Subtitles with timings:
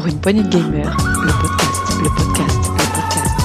[0.00, 3.36] Pour une poignée de gamers, le podcast, le podcast, le podcast.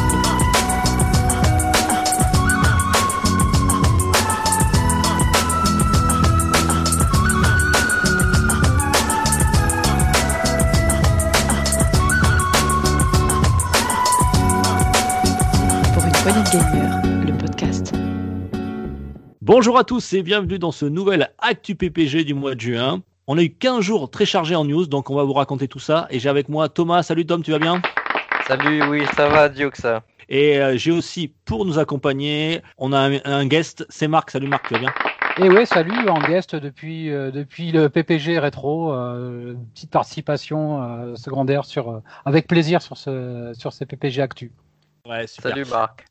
[15.94, 17.94] Pour une poignée de gamers, le podcast.
[19.42, 23.04] Bonjour à tous et bienvenue dans ce nouvel Actu PPG du mois de juin.
[23.28, 25.80] On a eu 15 jours très chargés en news, donc on va vous raconter tout
[25.80, 26.06] ça.
[26.12, 27.02] Et j'ai avec moi Thomas.
[27.02, 27.82] Salut Tom, tu vas bien?
[28.48, 30.04] Salut, oui, ça va, ça.
[30.30, 34.30] Et euh, j'ai aussi, pour nous accompagner, on a un, un guest, c'est Marc.
[34.30, 34.94] Salut Marc, tu vas bien?
[35.40, 41.16] Et ouais, salut, en guest depuis, euh, depuis le PPG Rétro, euh, petite participation euh,
[41.16, 44.52] secondaire sur, euh, avec plaisir sur, ce, sur ces PPG Actu.
[45.10, 45.50] Ouais, super.
[45.52, 46.06] Salut Marc.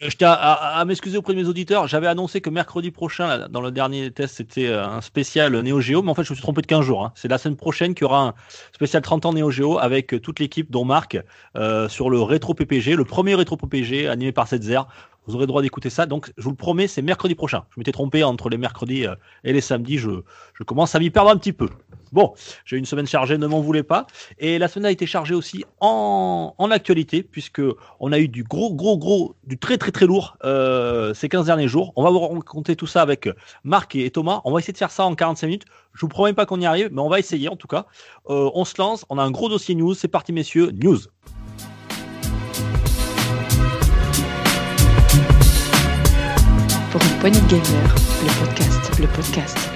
[0.00, 1.88] Je tiens à, m'excuser auprès de mes auditeurs.
[1.88, 6.02] J'avais annoncé que mercredi prochain, dans le dernier test, c'était euh, un spécial Neo Geo,
[6.02, 7.04] mais en fait, je me suis trompé de 15 jours.
[7.04, 7.12] hein.
[7.16, 8.34] C'est la semaine prochaine qu'il y aura un
[8.72, 11.18] spécial 30 ans Neo Geo avec euh, toute l'équipe, dont Marc,
[11.56, 14.82] euh, sur le rétro PPG, le premier rétro PPG animé par Setzer.
[15.26, 16.06] Vous aurez le droit d'écouter ça.
[16.06, 17.64] Donc, je vous le promets, c'est mercredi prochain.
[17.74, 19.98] Je m'étais trompé entre les mercredis euh, et les samedis.
[19.98, 20.22] Je
[20.64, 21.68] commence à m'y perdre un petit peu.
[22.12, 24.06] Bon, j'ai eu une semaine chargée, ne m'en voulez pas.
[24.38, 27.62] Et la semaine a été chargée aussi en, actualité, puisque
[27.98, 31.46] on a eu du gros, gros, gros, du très, très, très lourd euh, ces 15
[31.46, 31.92] derniers jours.
[31.96, 33.28] On va vous raconter tout ça avec
[33.64, 34.42] Marc et Thomas.
[34.44, 35.64] On va essayer de faire ça en 45 minutes.
[35.94, 37.86] Je vous promets pas qu'on y arrive, mais on va essayer en tout cas.
[38.28, 39.04] Euh, on se lance.
[39.08, 39.94] On a un gros dossier news.
[39.94, 40.70] C'est parti, messieurs.
[40.72, 40.98] News.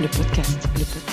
[0.03, 1.12] Le podcast.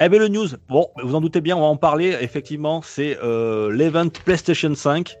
[0.00, 2.16] Eh bien, le news, bon, vous en doutez bien, on va en parler.
[2.20, 5.16] Effectivement, c'est euh, l'event PlayStation 5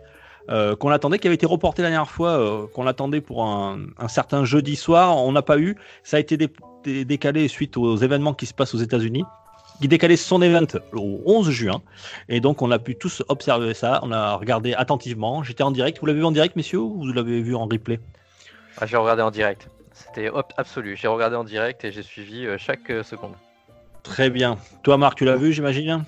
[0.50, 3.78] euh, qu'on attendait, qui avait été reporté la dernière fois, euh, qu'on attendait pour un,
[4.08, 5.16] certain jeudi soir.
[5.18, 5.76] On n'a pas eu.
[6.02, 6.48] Ça a été dé-
[6.84, 9.24] dé- décalé suite aux événements qui se passent aux États-Unis.
[9.80, 11.82] Qui décalait son event au 11 juin.
[12.28, 14.00] Et donc, on a pu tous observer ça.
[14.02, 15.42] On a regardé attentivement.
[15.42, 15.98] J'étais en direct.
[16.00, 18.00] Vous l'avez vu en direct, messieurs, ou vous l'avez vu en replay?
[18.80, 19.68] Ah, j'ai regardé en direct.
[19.92, 20.96] C'était absolu.
[20.96, 23.32] J'ai regardé en direct et j'ai suivi euh, chaque seconde.
[24.02, 24.58] Très bien.
[24.82, 26.04] Toi, Marc, tu l'as vu, j'imagine?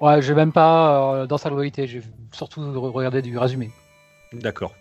[0.00, 2.02] Ouais, j'ai même pas euh, dans sa globalité, j'ai
[2.32, 3.70] surtout re- regardé du résumé.
[4.32, 4.72] D'accord.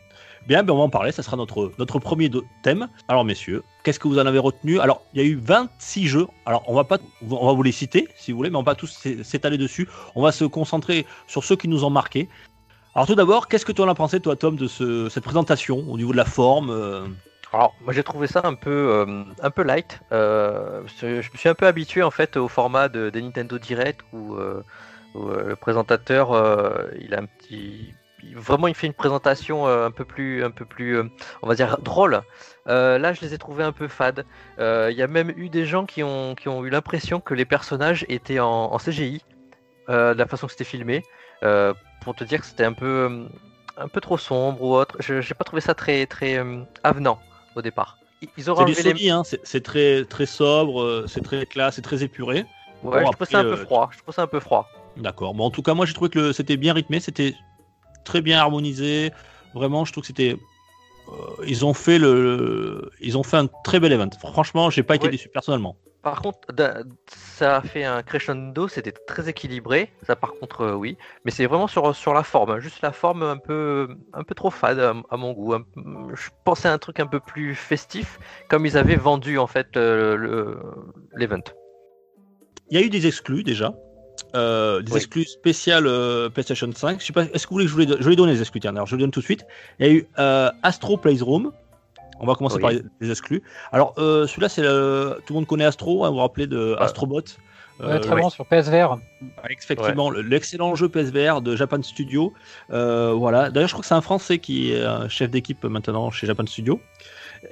[0.48, 2.32] Bien, ben on va en parler, ça sera notre, notre premier
[2.64, 2.88] thème.
[3.10, 4.80] Alors messieurs, qu'est-ce que vous en avez retenu?
[4.80, 6.28] Alors, il y a eu 26 jeux.
[6.46, 6.98] Alors, on va pas
[7.30, 9.58] on va vous les citer si vous voulez, mais on va pas tous s'é- s'étaler
[9.58, 9.88] dessus.
[10.16, 12.30] On va se concentrer sur ceux qui nous ont marqués.
[12.96, 15.84] Alors tout d'abord, qu'est-ce que tu en as pensé toi Tom de ce- cette présentation
[15.90, 17.06] au niveau de la forme euh,
[17.52, 20.00] Alors, moi j'ai trouvé ça un peu, euh, un peu light.
[20.12, 24.02] Euh, je me suis un peu habitué en fait au format de, des Nintendo Direct
[24.14, 24.64] où, euh,
[25.16, 26.30] le présentateur
[27.00, 27.94] il a un petit.
[28.36, 31.00] Vraiment, il fait une présentation un peu plus, un peu plus,
[31.42, 32.22] on va dire drôle.
[32.68, 34.26] Là, je les ai trouvés un peu fades.
[34.60, 37.46] Il y a même eu des gens qui ont, qui ont eu l'impression que les
[37.46, 39.24] personnages étaient en, CGI,
[39.88, 41.04] de la façon que c'était filmé,
[42.02, 43.28] pour te dire que c'était un peu,
[43.78, 44.98] un peu trop sombre ou autre.
[45.00, 46.44] Je n'ai pas trouvé ça très, très
[46.84, 47.20] avenant
[47.60, 47.98] au départ.
[48.38, 49.10] Ils- ont C'est les.
[49.10, 52.46] Hein, c'est très, très sobre, euh, c'est très classe, c'est très épuré.
[52.84, 53.90] Ouais, Bon, je trouve ça un peu euh, froid.
[53.94, 54.68] Je trouve ça un peu froid.
[54.98, 55.34] D'accord.
[55.34, 57.36] Bon, en tout cas, moi j'ai trouvé que le- c'était bien rythmé, c'était
[58.04, 59.12] très bien harmonisé.
[59.54, 60.36] Vraiment, je trouve que c'était.
[61.10, 64.10] euh, ils ont fait le, ils ont fait un très bel event.
[64.20, 65.12] Franchement, j'ai pas été Ouais.
[65.12, 65.76] déçu personnellement.
[66.02, 66.40] Par contre,
[67.08, 69.92] ça a fait un crescendo, c'était très équilibré.
[70.08, 70.98] Ça, par contre, euh, oui.
[71.26, 72.60] Mais c'est vraiment sur, sur la forme.
[72.60, 75.54] Juste la forme un peu, un peu trop fade à, à mon goût.
[75.54, 75.66] Un-
[76.16, 78.18] je pensais à un truc un peu plus festif,
[78.48, 80.58] comme ils avaient vendu en fait euh, le-
[81.16, 81.44] l'event.
[82.72, 83.74] Il y a eu des exclus déjà.
[84.36, 84.98] Euh, des Oui.
[85.00, 87.02] exclus spéciales euh, PlayStation 5.
[87.02, 88.16] Je sais pas, est-ce que vous voulez que je vous les donne Je vais les
[88.16, 88.60] donner les exclus.
[88.62, 89.46] Tiens, alors je les donne tout de suite.
[89.80, 91.52] Il y a eu euh, Astro Playroom.
[92.20, 92.62] On va commencer Oui.
[92.62, 93.42] par les, exclus.
[93.72, 96.04] Alors euh, celui-là, c'est le- tout le monde connaît Astro.
[96.06, 96.84] hein, vous vous rappelez de Ah.
[96.86, 97.22] Astrobot.
[97.82, 98.98] Ouais, Euh, très bon sur PSVR.
[99.50, 102.34] Effectivement, le- l'excellent jeu PSVR de Japan Studio.
[102.72, 103.50] Euh, voilà.
[103.50, 106.46] D'ailleurs, je crois que c'est un Français qui est euh, chef d'équipe maintenant chez Japan
[106.46, 106.82] Studio.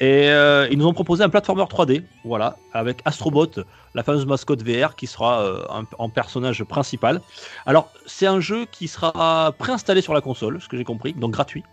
[0.02, 3.48] Et euh, ils nous ont proposé un platformer 3D, voilà, avec Astrobot,
[3.96, 7.22] la fameuse mascotte VR qui sera euh, un- en personnage principal.
[7.66, 11.32] Alors, c'est un jeu qui sera préinstallé sur la console, ce que j'ai compris, donc
[11.32, 11.64] gratuit.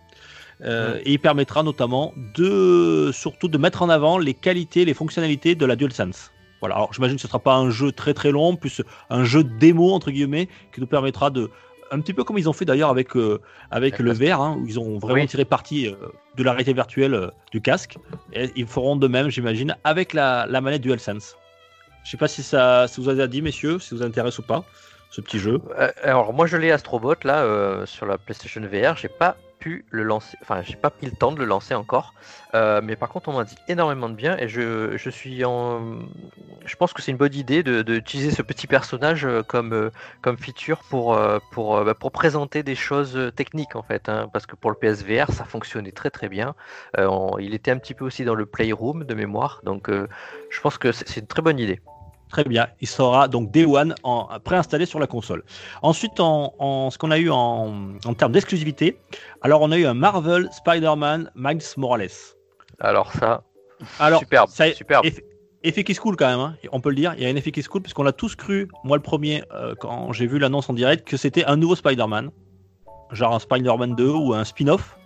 [0.64, 5.54] Euh, Et il permettra notamment de, surtout de mettre en avant les qualités, les fonctionnalités
[5.54, 6.32] de la DualSense.
[6.60, 6.76] Voilà.
[6.76, 9.92] Alors, j'imagine que ce sera pas un jeu très très long, plus un jeu démo
[9.92, 11.50] entre guillemets qui nous permettra de
[11.90, 13.40] un petit peu comme ils ont fait d'ailleurs avec euh,
[13.70, 15.26] avec le VR hein, où ils ont vraiment Oui.
[15.26, 15.92] tiré parti euh,
[16.36, 17.98] de la réalité virtuelle euh, du casque
[18.32, 21.36] et ils feront de même j'imagine avec la, la manette DualSense.
[22.04, 24.64] Je sais pas si ça si vous avez dit messieurs si vous intéresse ou pas
[25.10, 25.60] ce petit jeu.
[26.02, 29.36] Alors moi je l'ai Astrobot là sur la PlayStation VR, j'ai pas
[29.90, 32.14] le lancer, enfin j'ai pas pris le temps de le lancer encore,
[32.54, 35.98] euh, mais par contre on m'a dit énormément de bien et je, je suis en,
[36.64, 39.90] je pense que c'est une bonne idée de, ce petit personnage euh, comme, euh,
[40.22, 41.18] comme feature pour,
[41.50, 45.30] pour, bah, pour présenter des choses techniques en fait, hein, parce que pour le PSVR
[45.32, 46.54] ça fonctionnait très très bien,
[46.98, 50.92] il était un petit peu aussi dans le Playroom de mémoire, donc je pense que
[50.92, 51.80] c'est une très bonne idée.
[52.34, 55.44] Très bien, il sera donc Day One en, préinstallé sur la console.
[55.82, 58.98] Ensuite, en, ce qu'on a eu en, termes d'exclusivité,
[59.40, 62.08] alors on a eu un Marvel Spider-Man Miles Morales.
[62.80, 63.44] Alors ça,
[64.00, 65.06] alors, superbe, ça, superbe.
[65.62, 67.14] Effet, qui se cool quand même, hein, on peut le dire.
[67.16, 69.44] Il y a un effet qui se cool puisqu'on a tous cru, moi le premier,
[69.52, 72.32] euh, quand j'ai vu l'annonce en direct, que c'était un nouveau Spider-Man,
[73.12, 74.98] genre un Spider-Man 2 ou un spin-off.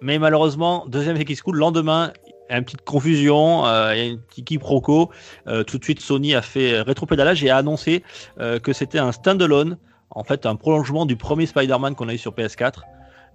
[0.00, 2.12] Mais malheureusement, deuxième effet qui se cool, le lendemain,
[2.50, 5.10] une petite confusion, euh, il y a une petite quiproquo.
[5.46, 8.02] Euh, tout de suite, Sony a fait rétropédalage et a annoncé
[8.40, 9.78] euh, que c'était un standalone,
[10.10, 12.82] en fait, un prolongement du premier Spider-Man qu'on a eu sur PS4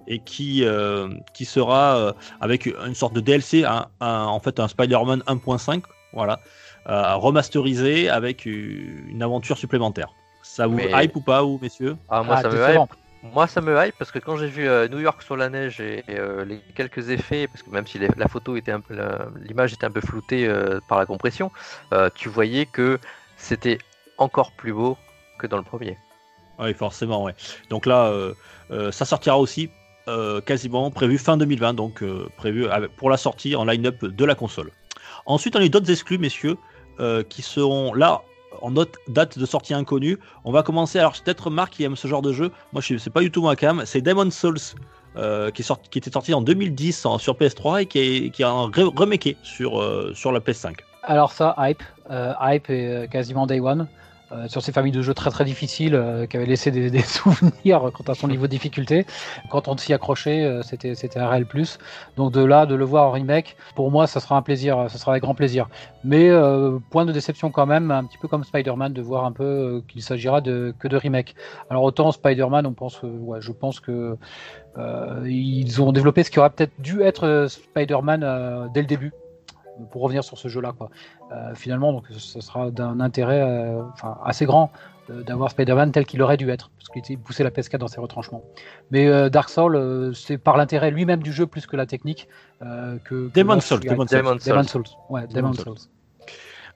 [0.08, 0.66] et qui,
[1.36, 3.64] qui sera avec une sorte de DLC,
[4.00, 5.84] en fait, un Spider-Man 1.5,
[6.14, 6.40] voilà,
[6.88, 10.10] remasterisé avec une aventure supplémentaire.
[10.42, 11.98] Ça vous hype ou pas, ou messieurs?
[12.10, 12.90] Ah, moi, ah, ça me hype.
[13.24, 15.80] Moi, ça me hype parce que quand j'ai vu euh, New York sur la neige
[15.80, 18.96] et, euh, les quelques effets, parce que même si la photo était un peu,
[19.42, 21.52] l'image était un peu floutée euh, par la compression,
[22.16, 23.00] tu voyais que
[23.38, 23.78] c'était
[24.18, 24.98] encore plus beau
[25.38, 25.98] que dans le premier.
[26.60, 27.36] Oui, forcément, ouais.
[27.70, 28.12] Donc là,
[28.92, 29.70] ça sortira aussi
[30.46, 32.04] quasiment prévu fin 2020, donc
[32.38, 32.68] prévu
[32.98, 34.72] pour la sortie en line-up de la console.
[35.26, 36.58] Ensuite, on a eu d'autres exclus, messieurs,
[37.30, 38.22] qui seront là
[38.62, 40.18] en autre date de sortie inconnue.
[40.44, 41.00] On va commencer.
[41.00, 42.52] Alors, peut-être Marc qui aime ce genre de jeu.
[42.74, 43.84] Moi, c'est pas du tout ma cam.
[43.86, 44.60] C'est Demon Souls.
[45.18, 49.36] Euh, qui, est était sorti en 2010 sur PS3 et qui est, qui a remaké
[49.44, 50.76] sur, euh, sur la PS5.
[51.04, 53.90] Alors ça, hype, euh, hype est quasiment day one.
[54.34, 57.92] Euh, sur ces familles de jeux très très difficiles euh, qui avaient laissé des, souvenirs
[57.94, 59.06] quant à son niveau de difficulté.
[59.50, 61.80] Quand on s'y accrochait, euh, c'était c'était un réel plus.
[62.16, 64.98] Donc de là, de le voir en remake, pour moi, ça sera un plaisir, ça
[64.98, 65.68] sera avec grand plaisir.
[66.04, 66.30] Mais
[66.90, 70.02] point de déception quand même, un petit peu comme Spider-Man, de voir un peu qu'il
[70.02, 71.36] s'agira de que de remake.
[71.70, 74.18] Alors autant Spider-Man, on pense, ouais, je pense que
[75.26, 79.12] ils ont développé ce qui aurait peut-être dû être Spider-Man dès le début
[79.90, 80.74] pour revenir sur ce jeu-là.
[80.78, 80.90] Quoi.
[81.32, 83.82] Euh, finalement, donc, ce sera d'un intérêt euh,
[84.24, 84.72] assez grand
[85.10, 88.00] euh, d'avoir Spider-Man tel qu'il aurait dû être, parce qu'il poussait la PS4 dans ses
[88.00, 88.44] retranchements.
[88.92, 92.28] Mais Dark Souls, c'est par l'intérêt lui-même du jeu plus que la technique
[92.60, 93.32] que.
[93.34, 93.80] Demon Souls.
[93.80, 94.84] Demon Souls.
[95.10, 95.78] Ouais, Demon Souls.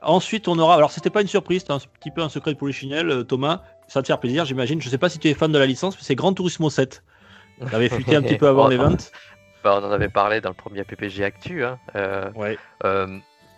[0.01, 0.75] Ensuite, on aura.
[0.75, 3.63] Alors, c'était pas une surprise, c'était un petit peu un secret de Polichinelle, Thomas.
[3.87, 4.81] Ça te fait plaisir, j'imagine.
[4.81, 7.03] Je sais pas si tu es fan de la licence, mais c'est Gran Turismo 7.
[7.69, 8.97] Ça avait fuité un petit peu avant l'event.
[9.65, 11.63] Bah, on en avait parlé dans le premier PPG Actu.
[11.63, 11.79] Hein.
[11.95, 12.29] Euh,
[12.83, 13.17] euh,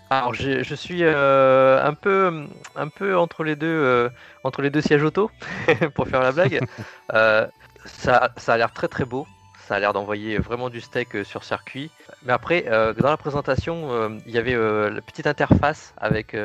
[0.09, 4.09] alors je suis euh, un peu un peu entre les deux
[4.45, 5.29] entre les deux sièges auto
[5.95, 6.65] pour faire la blague.
[7.11, 9.27] ça, ça a l'air très très beau.
[9.67, 11.91] Ça a l'air d'envoyer vraiment du steak sur circuit.
[12.23, 12.61] Mais après,
[12.97, 16.37] dans la présentation, il y avait la petite interface avec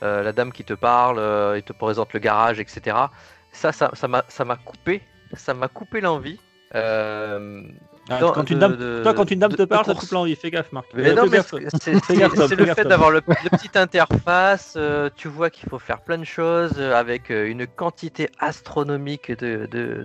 [0.00, 2.96] la dame qui te parle, il te présente le garage, etc.
[3.50, 5.02] Ça, ça, ça m'a coupé,
[5.34, 6.38] ça m'a coupé l'envie.
[8.10, 10.34] Ah, quand une dame, toi, quand une dame te parle, ça coupe l'envie.
[10.34, 10.86] Fais gaffe, Marc.
[10.92, 14.74] c'est le fait d'avoir le, petite interface.
[14.76, 19.30] Euh, tu vois qu'il faut faire plein de choses euh, avec euh, une quantité astronomique
[19.38, 20.04] de, de,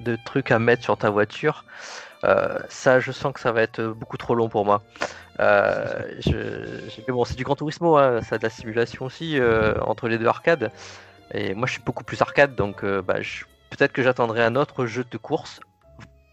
[0.00, 1.64] de, trucs à mettre sur ta voiture.
[2.68, 4.82] ça, je sens que ça va être beaucoup trop long pour moi.
[5.38, 9.38] je, bon, c'est du Grand Turismo, hein, ça a de la simulation aussi
[9.82, 10.70] entre les deux arcades.
[11.34, 13.16] Et moi, je suis beaucoup plus arcade, donc bah,
[13.70, 15.60] peut-être que j'attendrai un autre jeu de course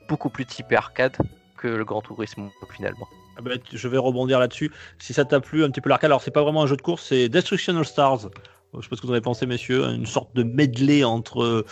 [0.08, 1.18] beaucoup plus typé arcade
[1.58, 3.08] que le Grand Tourisme finalement.
[3.38, 4.72] Ah bah, je vais rebondir là-dessus.
[5.00, 6.82] Si ça t'a plu un petit peu l'arcade, alors c'est pas vraiment un jeu de
[6.82, 8.30] course, c'est Destruction All Stars.
[8.74, 9.86] Je sais pas ce que vous en avez pensé, messieurs.
[9.86, 11.66] Une sorte de medley entre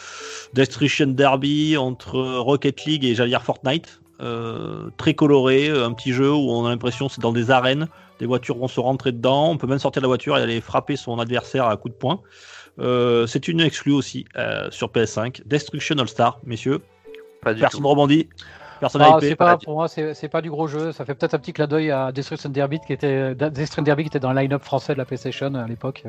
[0.54, 4.00] Destruction Derby, entre Rocket League et j'allais dire Fortnite.
[4.22, 7.88] Euh, très coloré, un petit jeu où on a l'impression c'est dans des arènes.
[8.20, 9.50] Des voitures vont se rentrer dedans.
[9.50, 11.94] On peut même sortir de la voiture et aller frapper son adversaire à coup de
[11.94, 12.22] poing.
[12.80, 15.42] Euh, c'est une exclue aussi euh, sur PS5.
[15.46, 16.80] Destruction All Star, messieurs.
[17.44, 18.30] Personne ne rebondit.
[18.80, 20.92] Personne ah, pas, pour moi, c'est pas du gros jeu.
[20.92, 24.20] Ça fait peut-être un petit clin d'œil à Destruction Derby qui était Derby qui était
[24.20, 26.04] dans le line-up français de la PlayStation à l'époque,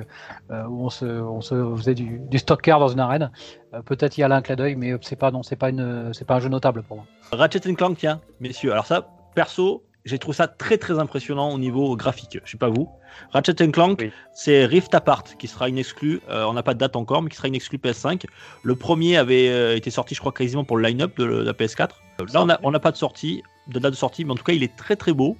[0.50, 3.30] euh, où on se, on se faisait du, du stock car dans une arène.
[3.74, 5.68] Euh, peut-être il y a là un clin d'œil, mais c'est pas non, c'est pas
[5.68, 7.06] une, c'est pas un jeu notable pour moi.
[7.30, 8.72] Ratchet Clank, tiens, messieurs.
[8.72, 12.38] Alors ça, perso, j'ai trouvé ça très très impressionnant au niveau graphique.
[12.44, 12.90] Je sais pas vous.
[13.30, 16.20] Ratchet Clank, c'est Rift Apart qui sera une exclue.
[16.28, 18.24] Euh, on n'a pas de date encore, mais qui sera une exclue PS5.
[18.62, 21.90] Le premier avait euh, été sorti, je crois, quasiment pour le line-up de, la PS4.
[22.32, 24.62] Là, on n'a pas de sortie, de date de sortie, mais en tout cas, il
[24.62, 25.38] est très très beau.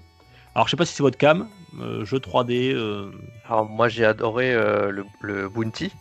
[0.55, 1.49] Alors, je sais pas si c'est votre cam,
[1.81, 2.75] euh, jeu 3D.
[3.47, 5.93] Alors, moi, j'ai adoré le, le, Bounty,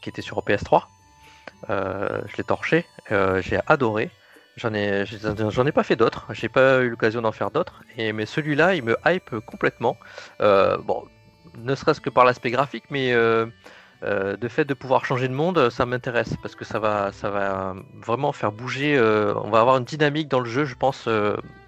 [0.00, 0.84] qui était sur PS3.
[1.68, 4.10] je l'ai torché, j'ai adoré.
[4.56, 5.04] J'en ai,
[5.50, 6.26] j'en ai pas fait d'autres.
[6.30, 7.82] J'ai pas eu l'occasion d'en faire d'autres.
[7.96, 9.96] Et mais celui-là, il me hype complètement.
[10.40, 11.04] Euh, bon,
[11.58, 13.46] ne serait-ce que par l'aspect graphique, mais euh,
[14.02, 17.30] euh, de fait de pouvoir changer de monde, ça m'intéresse parce que ça va, ça
[17.30, 19.00] va vraiment faire bouger.
[19.00, 21.08] on va avoir une dynamique dans le jeu, je pense,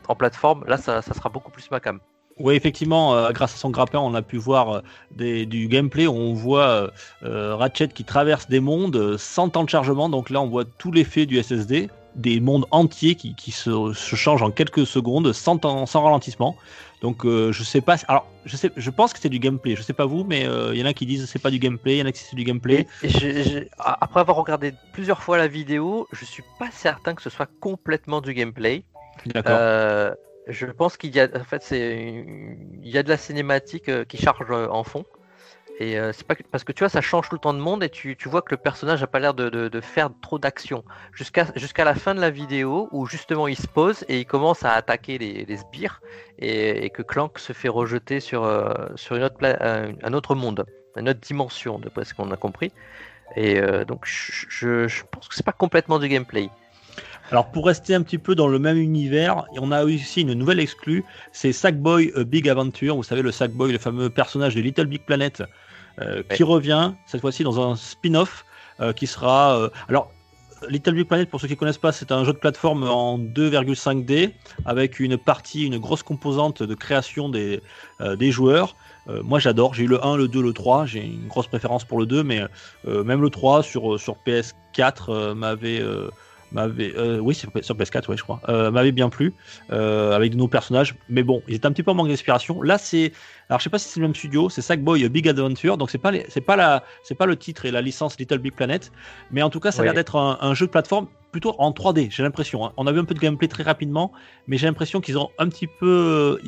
[0.08, 0.64] en plateforme.
[0.66, 2.00] Là, ça, sera beaucoup plus ma cam.
[2.36, 6.90] Oui, effectivement, grâce à son grappin, on a pu voir du gameplay où on voit
[7.22, 10.10] Ratchet qui traverse des mondes sans temps de chargement.
[10.10, 14.16] Donc là, on voit tout l'effet du SSD des mondes entiers qui, qui se, se,
[14.16, 16.56] changent en quelques secondes sans, sans ralentissement.
[17.00, 17.97] Donc euh, je sais pas.
[18.09, 19.76] Alors je sais, je pense que c'est du gameplay.
[19.76, 21.59] Je sais pas vous, mais il euh, y en a qui disent c'est pas du
[21.59, 22.87] gameplay, il y en a qui disent c'est du gameplay.
[23.78, 28.21] Après avoir regardé plusieurs fois la vidéo, je suis pas certain que ce soit complètement
[28.21, 28.85] du gameplay.
[29.26, 29.56] D'accord.
[29.59, 30.14] Euh,
[30.49, 32.25] je pense qu'il y a en fait c'est
[32.83, 35.04] il y a de la cinématique qui charge en fond.
[35.81, 37.83] Et euh, c'est pas parce que tu vois, ça change tout le temps de monde
[37.83, 40.85] et tu, tu vois que le personnage n'a pas l'air de, de, faire trop d'action.
[41.12, 44.64] Jusqu'à jusqu'à la fin de la vidéo où justement il se pose et il commence
[44.64, 46.00] à attaquer les, les sbires
[46.38, 50.64] et, que Clank se fait rejeter sur, euh, sur une autre un, autre monde,
[50.97, 52.71] une autre dimension, de ce qu'on a compris.
[53.35, 56.50] Et euh, donc je, je, pense que c'est pas complètement du gameplay.
[57.33, 60.61] Alors pour rester un petit peu dans le même univers, on a aussi une nouvelle
[60.61, 62.95] exclue, c'est Sackboy Big Adventure.
[62.95, 65.43] Vous savez le Sackboy, le fameux personnage de Little Big Planet
[66.00, 68.44] euh, qui revient cette fois-ci dans un spin-off
[68.80, 69.56] euh, qui sera.
[69.56, 70.10] Euh, alors,
[70.68, 73.18] Little Big Planet, pour ceux qui ne connaissent pas, c'est un jeu de plateforme en
[73.18, 74.32] 2,5D
[74.64, 77.60] avec une partie, une grosse composante de création des,
[78.00, 78.74] des joueurs.
[79.24, 81.98] moi j'adore, j'ai eu le 1, le 2, le 3, j'ai une grosse préférence pour
[81.98, 82.40] le 2, mais
[82.86, 85.82] même le 3 sur, sur PS4 m'avait
[86.52, 88.40] m'avait euh, oui sur PS4 ouais je crois.
[88.48, 89.32] Euh, m'avait bien plu
[89.70, 90.94] euh, avec de nouveaux personnages.
[91.08, 92.62] Mais bon il était un petit peu en manque d'inspiration.
[92.62, 93.12] Là c'est
[93.48, 95.76] alors je sais pas si c'est le même studio c'est Sackboy Big Adventure.
[95.76, 98.54] Donc c'est pas c'est pas la c'est pas le titre et la licence Little Big
[98.54, 98.92] Planet.
[99.30, 102.12] Mais en tout cas ça a l'air d'être un, jeu de plateforme plutôt en 3D
[102.12, 102.72] j'ai l'impression hein.
[102.76, 104.12] on a vu un peu de gameplay très rapidement
[104.46, 106.38] mais j'ai l'impression qu'ils ont un petit peu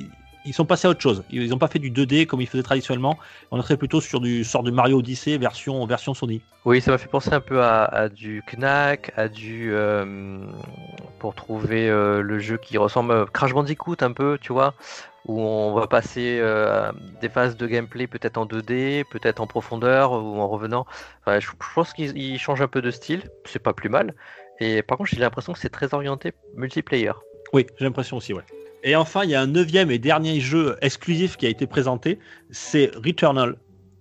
[0.47, 1.25] ils sont passés à autre chose.
[1.31, 3.19] Ils n'ont pas fait du 2D comme ils faisaient traditionnellement.
[3.51, 6.41] On serait plutôt sur du sort de Mario Odyssey version, version Sony.
[6.65, 9.73] Oui, ça m'a fait penser un peu à, du Knack, à du.
[9.73, 10.39] Euh,
[11.19, 14.75] pour trouver euh, le jeu qui ressemble à Crash Bandicoot un peu, tu vois,
[15.27, 20.13] où on va passer euh, des phases de gameplay peut-être en 2D, peut-être en profondeur
[20.13, 20.87] ou en revenant.
[21.21, 24.15] Enfin, je, je pense qu'ils changent un peu de style, c'est pas plus mal.
[24.61, 27.13] Et par contre, j'ai l'impression que c'est très orienté multiplayer.
[27.53, 28.45] Oui, j'ai l'impression aussi, ouais.
[28.83, 32.19] Et enfin, il y a un neuvième et dernier jeu exclusif qui a été présenté,
[32.51, 33.57] c'est Returnal.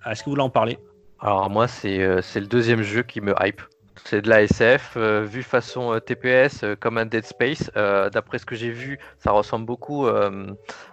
[0.05, 0.77] Est-ce que vous voulez en parler?
[1.19, 3.61] Alors moi, euh, c'est le deuxième jeu qui me hype.
[4.03, 7.71] C'est de la SF, euh, vu façon euh, TPS comme un Dead Space.
[7.73, 10.29] D'après ce que j'ai vu, ça ressemble beaucoup à,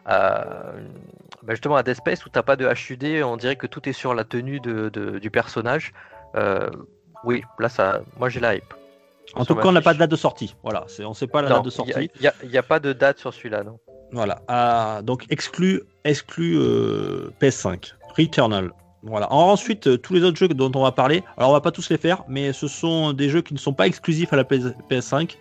[0.06, 3.22] bah, justement à Dead Space où t'as pas de HUD.
[3.24, 5.92] On dirait que tout est sur la tenue du personnage.
[7.24, 8.74] oui, là, ça, moi j'ai la hype.
[9.34, 10.54] En tout cas, on n'a pas de date de sortie.
[10.62, 12.10] Voilà, on ne sait pas la date de sortie.
[12.20, 13.78] Il n'y a, pas de date sur celui-là, non.
[14.12, 14.42] Voilà.
[14.48, 17.94] Ah, donc exclu, exclu euh, PS5.
[18.16, 18.72] Returnal.
[19.02, 19.32] Voilà.
[19.32, 21.24] Ensuite, euh, tous les autres jeux dont on va parler.
[21.36, 23.72] Alors, on va pas tous les faire, mais ce sont des jeux qui ne sont
[23.72, 25.36] pas exclusifs à la PS5.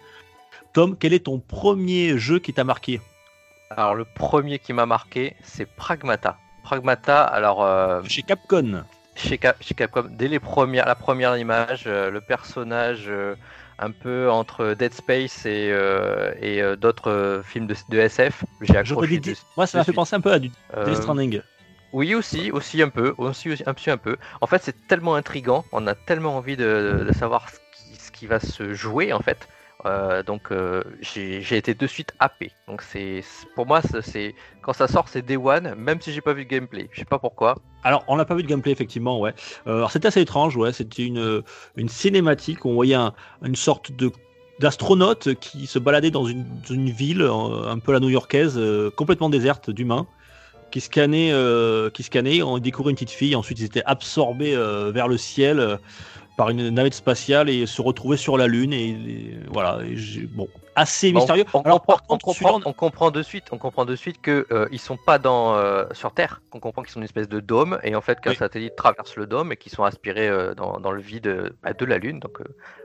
[0.73, 3.01] Tom, quel est ton premier jeu qui t'a marqué?
[3.69, 6.37] Alors, le premier qui m'a marqué, c'est Pragmata.
[6.63, 7.63] Pragmata, alors.
[7.63, 8.83] Euh, chez Capcom.
[9.15, 13.11] Chez, Capcom, dès les premières, la première image, le personnage
[13.81, 18.45] un peu entre Dead Space et, euh, et euh, d'autres euh, films de, de SF.
[18.61, 19.21] J'ai accroché.
[19.57, 21.41] Moi, ça m'a fait penser un peu à du Death Stranding.
[21.91, 24.15] Oui, aussi, aussi un peu, aussi, un, un peu.
[24.39, 28.11] En fait, c'est tellement intrigant, on a tellement envie de, de savoir ce qui, ce
[28.11, 29.49] qui, va se jouer en fait.
[29.85, 32.51] Euh, donc euh, j'ai été de suite happé.
[32.79, 33.23] C'est
[33.55, 36.49] pour moi c'est quand ça sort c'est Day One, même si j'ai pas vu de
[36.49, 36.89] gameplay.
[36.91, 37.57] Je sais pas pourquoi.
[37.83, 39.33] Alors on n'a pas vu de gameplay effectivement, ouais.
[39.67, 40.71] Euh, alors c'était assez étrange, ouais.
[40.71, 42.97] C'était une cinématique où on voyait
[43.43, 44.11] une sorte de
[44.59, 46.45] d'astronaute qui se baladait dans une,
[46.91, 48.61] ville un peu la new-yorkaise,
[48.95, 50.05] complètement déserte d'humains,
[50.69, 51.33] qui scannait,
[51.95, 52.43] qui scannait.
[52.43, 53.35] On découvrait une petite fille.
[53.35, 54.55] Ensuite ils étaient absorbés
[54.91, 55.79] vers le ciel
[56.41, 58.73] par une navette spatiale et se retrouver sur la Lune.
[58.73, 59.77] Et, voilà,
[60.31, 61.45] bon, assez mystérieux.
[61.53, 64.67] On, Alors, comprend, on, comprend, on, comprend, de suite, on comprend de suite que euh,
[64.71, 66.41] ils sont pas dans euh, sur Terre.
[66.51, 69.27] On comprend qu'ils sont une espèce de dôme et en fait qu'un satellite traverse le
[69.27, 72.19] dôme et qu'ils sont aspirés euh, dans, dans, le vide bah, de la Lune.
[72.19, 72.39] Donc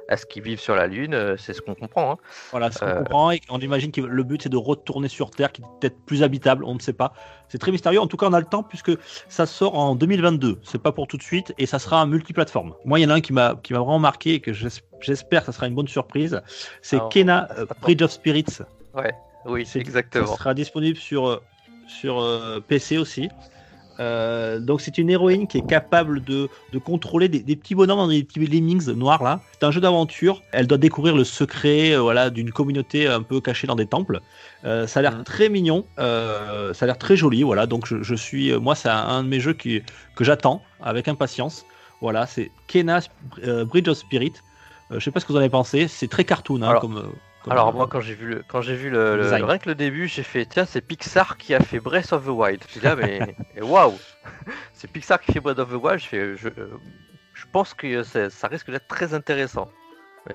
[0.09, 2.13] est-ce qu'ils vivent sur la Lune euh, C'est ce qu'on comprend.
[2.13, 2.17] Hein.
[2.51, 3.31] Voilà, ce qu'on euh, comprend.
[3.33, 6.23] Et on imagine que le but, c'est de retourner sur Terre, qui est peut-être plus
[6.23, 6.65] habitable.
[6.65, 7.13] On ne sait pas.
[7.49, 8.01] C'est très mystérieux.
[8.01, 8.93] En tout cas, on a le temps, puisque
[9.29, 10.61] ça sort en 2022.
[10.63, 11.53] C'est pas pour tout de suite.
[11.59, 12.75] Et ça sera un multiplateforme.
[12.85, 15.53] Moi, il y en a un qui m'a vraiment marqué et que j'espère que ça
[15.53, 16.41] sera une bonne surprise.
[16.83, 18.59] C'est Kena euh, Bridge of Spirits.
[18.95, 19.13] Ouais,
[19.45, 20.27] oui, c'est exactement.
[20.27, 21.43] Ça sera disponible sur,
[21.87, 22.25] sur
[22.69, 23.29] PC aussi.
[23.99, 28.11] Euh, donc c'est une héroïne qui est capable de, de contrôler des, des petits bonhommes,
[28.11, 29.41] des petits lemmings noirs là.
[29.53, 30.43] C'est un jeu d'aventure.
[30.53, 34.21] Elle doit découvrir le secret euh, voilà, d'une communauté un peu cachée dans des temples.
[34.65, 35.25] Euh, ça a l'air Mhm.
[35.25, 37.43] très mignon, euh, ça a l'air très joli.
[37.43, 39.83] Voilà, donc je, je suis, moi c'est un, un de mes jeux qui,
[40.15, 41.65] que j'attends avec impatience.
[42.03, 43.01] Voilà, c'est Kena
[43.65, 44.33] Bridge of Spirit.
[44.93, 45.89] Euh, je sais pas ce que vous en avez pensé.
[45.89, 47.03] C'est très cartoon hein, Alors- comme.
[47.53, 49.45] Alors moi quand j'ai vu le quand j'ai vu le, le- Design.
[49.45, 52.29] rien que le début, j'ai fait tiens c'est Pixar qui a fait Breath of the
[52.29, 52.63] Wild.
[52.69, 53.21] Je dis là mais
[53.57, 53.95] et waouh
[54.73, 55.99] c'est Pixar qui fait Breath of the Wild.
[56.01, 56.49] Je fais je,
[57.35, 59.69] je pense que ça, ça risque d'être très intéressant.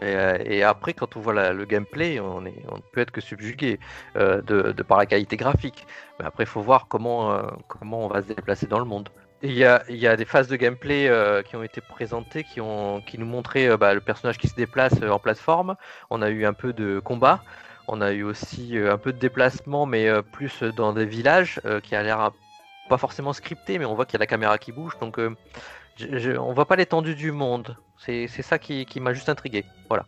[0.01, 3.01] Et, euh, et après quand on voit la- le gameplay, on est on ne peut
[3.01, 3.79] être que subjugué
[4.15, 5.85] euh, de, de par la qualité graphique.
[6.19, 9.09] Mais après il faut voir comment euh, comment on va se déplacer dans le monde.
[9.43, 13.69] Il y, a, des phases de gameplay euh, qui ont été présentées, qui, nous montraient
[13.69, 15.75] euh, bah, le personnage qui se déplace euh, en plateforme.
[16.11, 17.43] On a eu un peu de combat.
[17.87, 22.03] On a eu aussi un peu de déplacement, mais plus dans des villages, qui a
[22.03, 22.31] l'air
[22.87, 24.97] pas forcément scripté, mais on voit qu'il y a la caméra qui bouge.
[24.99, 25.19] Donc
[25.97, 27.75] je- je- on voit pas l'étendue du monde.
[27.97, 29.65] C'est ça qui, m'a juste intrigué.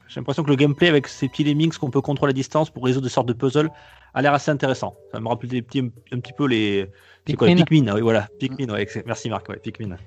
[0.08, 2.86] J'ai l'impression que le gameplay avec ces petits lemmings qu'on peut contrôler à distance pour
[2.86, 3.70] résoudre des sortes de puzzles
[4.14, 4.96] a l'air assez intéressant.
[5.12, 6.90] Ça me rappelle un petit peu les
[7.28, 7.88] c'est quoi, les Pikmin.
[7.88, 8.70] Ah oui, voilà, Pikmin.
[8.74, 9.98] ouais, merci Marc, ouais, Pikmin.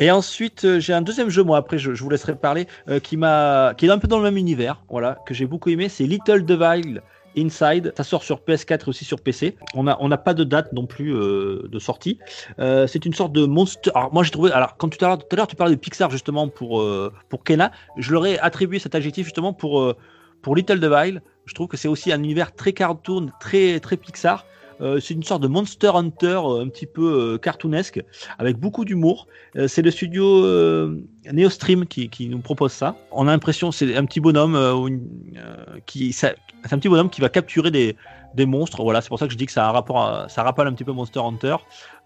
[0.00, 2.98] Et ensuite, euh, j'ai un deuxième jeu, moi après, je, je vous laisserai parler, euh,
[2.98, 5.88] qui m'a, qui est un peu dans le même univers, voilà, que j'ai beaucoup aimé.
[5.88, 7.00] C'est Little Devil
[7.36, 7.92] Inside.
[7.96, 9.56] Ça sort sur PS4 et aussi sur PC.
[9.74, 12.18] On n'a on pas de date non plus euh, de sortie.
[12.58, 13.90] C'est une sorte de monstre.
[13.94, 14.52] Alors moi j'ai trouvé.
[14.52, 16.84] Alors quand tout à l'heure, tout à l'heure tu parlais de Pixar justement pour
[17.28, 19.94] pour Kena, je leur ai attribué cet adjectif justement pour
[20.42, 21.22] pour Little Devil.
[21.46, 24.46] Je trouve que c'est aussi un univers très cartoon, très très Pixar.
[24.80, 28.02] Euh, c'est une sorte de Monster Hunter euh, un petit peu euh, cartoonesque
[28.38, 29.26] avec beaucoup d'humour.
[29.68, 30.44] C'est le studio
[31.32, 32.96] Neostream qui, qui nous propose ça.
[33.12, 34.58] On a l'impression c'est un petit bonhomme
[35.86, 36.34] qui c'est
[36.70, 37.96] un petit bonhomme qui va capturer des,
[38.34, 38.82] des monstres.
[38.82, 40.66] Voilà, c'est pour ça que je dis que ça a un rapport, à- ça rappelle
[40.66, 41.56] un petit peu Monster Hunter.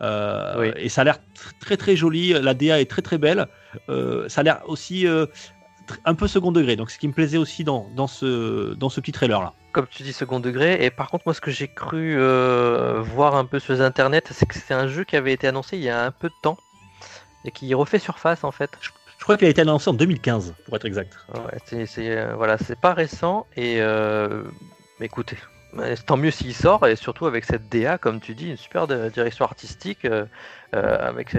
[0.03, 0.71] Euh, Oui.
[0.77, 2.35] Et ça a l'air tr- très très joli.
[2.35, 3.47] La DA est très très belle.
[3.89, 5.27] Euh, ça a l'air aussi euh,
[6.05, 6.77] un peu second degré.
[6.77, 9.53] Donc ce qui me plaisait aussi dans, dans ce dans ce petit trailer là.
[9.73, 10.85] Comme tu dis, second degré.
[10.85, 14.23] Et par contre, moi, ce que j'ai cru euh, voir un peu sur les internets,
[14.31, 16.35] c'est que c'est un jeu qui avait été annoncé il y a un peu de
[16.43, 16.57] temps
[17.45, 18.71] et qui refait surface en fait.
[18.81, 21.17] Je crois qu'il a été annoncé en 2015 pour être exact.
[21.35, 24.45] Ouais, c'est, c'est, euh, voilà, c'est pas récent et euh,
[25.01, 25.37] écoutez,
[26.07, 29.45] tant mieux s'il sort et surtout avec cette DA, comme tu dis, une super direction
[29.45, 30.07] artistique
[30.73, 31.37] avec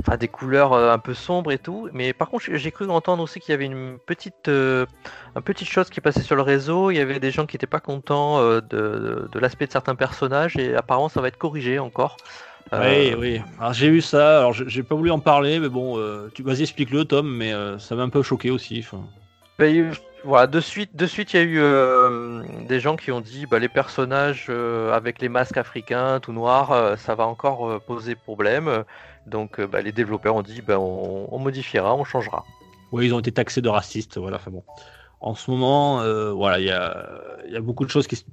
[0.00, 1.88] enfin, des couleurs euh, un peu sombres et tout.
[1.92, 4.86] Mais par contre, j'ai- cru entendre aussi qu'il y avait une petite, euh,
[5.36, 6.90] une petite chose qui passait sur le réseau.
[6.90, 9.94] Il y avait des gens qui n'étaient pas contents euh, de, de l'aspect de certains
[9.94, 12.16] personnages et apparemment ça va être corrigé encore.
[12.72, 13.42] Euh, Oui, oui.
[13.58, 14.38] Alors j'ai eu ça.
[14.38, 15.98] Alors j'ai pas voulu en parler, mais bon,
[16.34, 17.28] tu vas-y explique-le, Tom.
[17.28, 18.86] Mais ça m'a un peu choqué aussi.
[19.58, 19.66] Bah,
[20.22, 23.46] voilà, de suite, de suite, il y a eu euh, des gens qui ont dit
[23.46, 28.14] bah, les personnages euh, avec les masques africains tout noirs, euh, ça va encore poser
[28.14, 28.84] problème.
[29.26, 32.44] Donc euh, bah, les développeurs ont dit bah, on, modifiera, on changera.
[32.92, 34.18] Oui, ils ont été taxés de racistes.
[34.18, 34.36] Voilà.
[34.36, 34.64] Enfin bon.
[35.20, 38.24] En ce moment, euh, voilà, il y a, beaucoup de choses qui,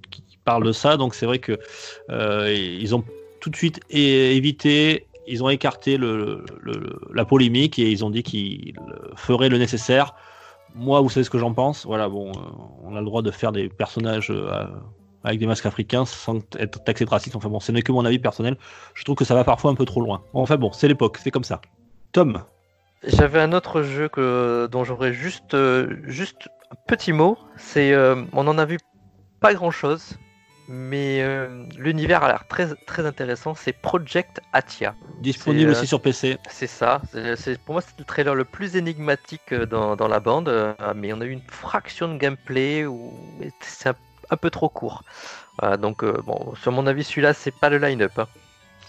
[0.46, 0.96] parlent de ça.
[0.96, 1.60] Donc c'est vrai que
[2.10, 3.04] euh, ils ont
[3.42, 5.08] tout de suite évité.
[5.28, 8.80] Ils ont écarté la polémique et ils ont dit qu'ils
[9.18, 10.16] feraient le nécessaire.
[10.74, 11.86] Moi, vous savez ce que j'en pense.
[11.86, 12.32] Voilà, bon,
[12.82, 14.32] on a le droit de faire des personnages
[15.28, 17.38] avec des masques africains sans être taxé de racisme.
[17.38, 18.58] Enfin bon, ce n'est que mon avis personnel.
[18.94, 20.24] Je trouve que ça va parfois un peu trop loin.
[20.34, 21.62] Enfin bon, c'est l'époque, c'est comme ça.
[22.14, 22.42] Tom,
[23.04, 27.38] J'avais un autre jeu que, dont j'aurais juste, euh, juste un petit mot.
[27.58, 28.80] C'est, euh, on en a vu
[29.42, 30.18] pas grand chose,
[30.70, 33.54] mais euh, l'univers a l'air très, très intéressant.
[33.54, 34.96] C'est Project Atia.
[35.20, 36.38] disponible aussi sur PC.
[36.50, 37.02] C'est ça.
[37.36, 40.76] C'est, pour moi, c'est le trailer le plus énigmatique dans, dans la bande.
[40.96, 43.14] mais on a eu une fraction de gameplay où
[43.60, 43.96] c'est un,
[44.30, 45.04] un peu trop court.
[45.60, 48.12] Voilà, donc, euh, bon, sur mon avis, celui-là, c'est pas le line-up.
[48.18, 48.28] hein.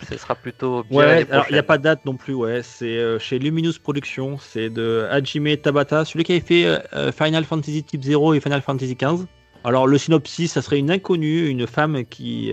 [0.09, 2.63] Ce sera plutôt bien Ouais, alors il n'y a pas de date non plus, ouais.
[2.63, 7.45] C'est euh, chez Luminous Productions, c'est de Hajime Tabata, celui qui avait fait euh, Final
[7.45, 9.27] Fantasy Type 0 et Final Fantasy 15.
[9.65, 12.53] Alors le synopsis, ça serait une inconnue, une femme qui,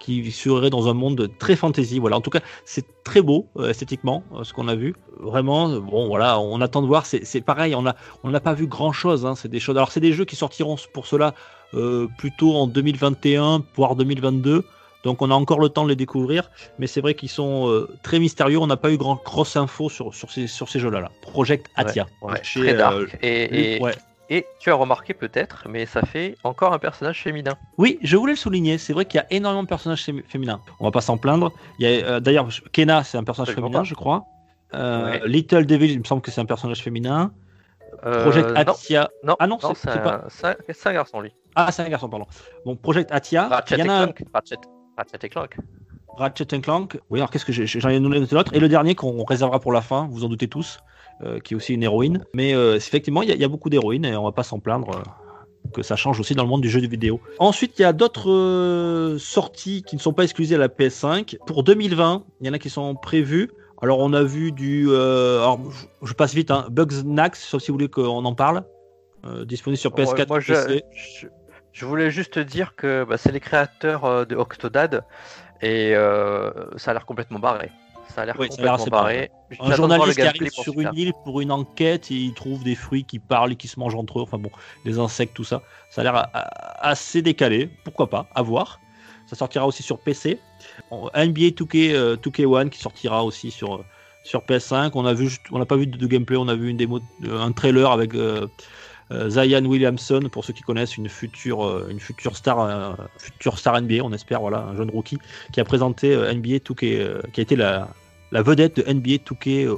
[0.00, 1.98] qui serait dans un monde très fantasy.
[1.98, 4.94] Voilà, en tout cas, c'est très beau esthétiquement, ce qu'on a vu.
[5.20, 7.04] Vraiment, bon, voilà, on attend de voir.
[7.04, 9.26] C'est pareil, on a, on n'a pas vu grand chose.
[9.26, 9.76] Hein, c'est des choses.
[9.76, 11.34] Alors c'est des jeux qui sortiront pour cela
[12.16, 14.64] plutôt en 2021, voire 2022.
[15.04, 17.88] Donc on a encore le temps de les découvrir, mais c'est vrai qu'ils sont euh,
[18.02, 18.58] très mystérieux.
[18.58, 21.00] On n'a pas eu grand grosse info sur, sur ces, sur ces jeux-là.
[21.00, 21.10] Là.
[21.22, 22.06] Project Atia.
[22.20, 23.18] Ouais, ouais, Chez, très euh, dark.
[23.22, 23.94] et, et, ouais.
[24.28, 27.52] et tu as remarqué peut-être, mais ça fait encore un personnage féminin.
[27.78, 28.76] Oui, je voulais le souligner.
[28.76, 30.60] C'est vrai qu'il y a énormément de personnages fém- féminins.
[30.80, 31.52] On va pas s'en plaindre.
[31.78, 33.88] Il y a euh, d'ailleurs Kena, c'est un personnage Absolument féminin, pas.
[33.88, 34.24] je crois.
[34.74, 35.22] Euh, Ouais.
[35.26, 37.30] Little Devil, il me semble que c'est un personnage féminin.
[38.04, 39.08] Euh, Project non, Atia.
[39.24, 41.32] non, Ah non, non, c'est- pas- un- c'est un garçon lui.
[41.60, 42.26] Ah, c'est un garçon, pardon.
[42.64, 43.48] Bon, Project Atia.
[43.48, 44.24] Ratchet il y et en a un- Clank.
[44.32, 44.56] Ratchet,
[44.96, 45.56] Ratchet et Clank.
[46.16, 47.00] Ratchet Clank.
[47.10, 48.54] Oui, alors qu'est-ce que j'ai J'en ai noté d'autres.
[48.54, 50.78] Et le dernier qu'on réservera pour la fin, vous en doutez tous,
[51.22, 52.24] euh, qui est aussi une héroïne.
[52.32, 54.44] Mais euh, effectivement, il y, a- il y a beaucoup d'héroïnes et on va pas
[54.44, 54.90] s'en plaindre.
[54.90, 55.02] euh,
[55.74, 57.20] que ça change aussi dans le monde du jeu vidéo.
[57.40, 61.36] Ensuite, il y a d'autres euh, sorties qui ne sont pas exclusives à la PS5.
[61.46, 63.50] Pour 2020, il y en a qui sont prévues.
[63.82, 64.86] Alors, on a vu du.
[64.88, 68.34] euh, alors, je, je passe vite, hein, Bugs Nax, sauf si vous voulez qu'on en
[68.34, 68.62] parle.
[69.26, 70.82] Euh, disponible sur PS4 Ouais, moi, et je, PC.
[70.94, 71.26] je,
[71.78, 75.04] je voulais juste dire que bah, c'est les créateurs euh, de Octodad
[75.62, 77.70] et euh, ça a l'air complètement barré.
[78.08, 79.30] Ça a l'air Oui, complètement assez barré.
[79.60, 83.04] Un journaliste qui arrive sur une île pour une enquête et il trouve des fruits
[83.04, 84.22] qui parlent et qui se mangent entre eux.
[84.22, 84.50] Enfin bon,
[84.84, 85.62] des insectes, tout ça.
[85.90, 86.28] Ça a l'air a-
[86.88, 87.70] assez décalé.
[87.84, 88.28] Pourquoi pas?
[88.34, 88.80] À voir.
[89.26, 90.40] Ça sortira aussi sur PC.
[91.14, 93.84] NBA 2K, euh, 2K1 qui sortira aussi sur, euh,
[94.22, 94.96] sur PS5.
[94.96, 96.76] On a vu, juste- on n'a pas vu de, de gameplay, on a vu une
[96.78, 98.46] démo, euh, un trailer avec euh, euh,
[99.28, 103.80] Zion Williamson, pour ceux qui connaissent, une future, euh, une future star, euh, future star
[103.80, 105.18] NBA, on espère, voilà, un jeune rookie
[105.52, 107.88] qui a présenté euh, NBA 2K, euh, qui a été la,
[108.32, 109.76] la vedette de NBA 2K euh,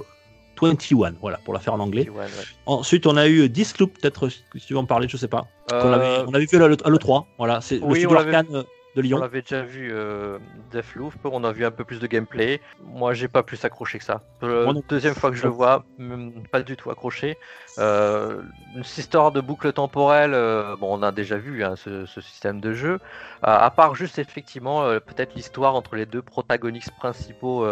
[0.63, 2.09] 21, voilà, pour la faire en anglais.
[2.11, 2.25] Ouais.
[2.67, 5.47] Ensuite, on a eu Disloop, peut-être si tu veux en parler, je sais pas.
[5.73, 8.63] Euh, avait- on avait vu à l'E- à l'E3, voilà, c'est le studio Arcane euh,
[8.97, 9.19] de On Lyon.
[9.19, 10.39] l'avait déjà vu euh,
[10.71, 12.61] Deathloop, on a vu un peu plus de gameplay.
[12.83, 14.23] Moi, j'ai pas plus accroché que ça.
[14.43, 17.37] Euh, deuxième fois que je le vois, même pas du tout accroché.
[17.79, 18.43] Euh,
[18.75, 22.61] une histoire de boucle temporelle, euh, bon, on a déjà vu hein, ce, ce système
[22.61, 22.99] de jeu.
[23.43, 27.67] À part juste effectivement peut-être l'histoire entre les deux protagonistes principaux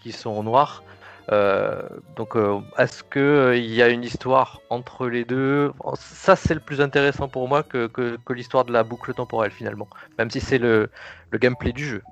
[0.00, 0.84] qui sont noirs.
[1.32, 1.82] Euh,
[2.16, 5.72] donc, euh, est-ce que euh, y a une histoire entre les deux?
[5.96, 9.88] Ça, c'est le plus intéressant pour moi que, que, l'histoire de la boucle temporelle finalement,
[10.18, 10.88] même si c'est le,
[11.30, 12.02] le gameplay du jeu.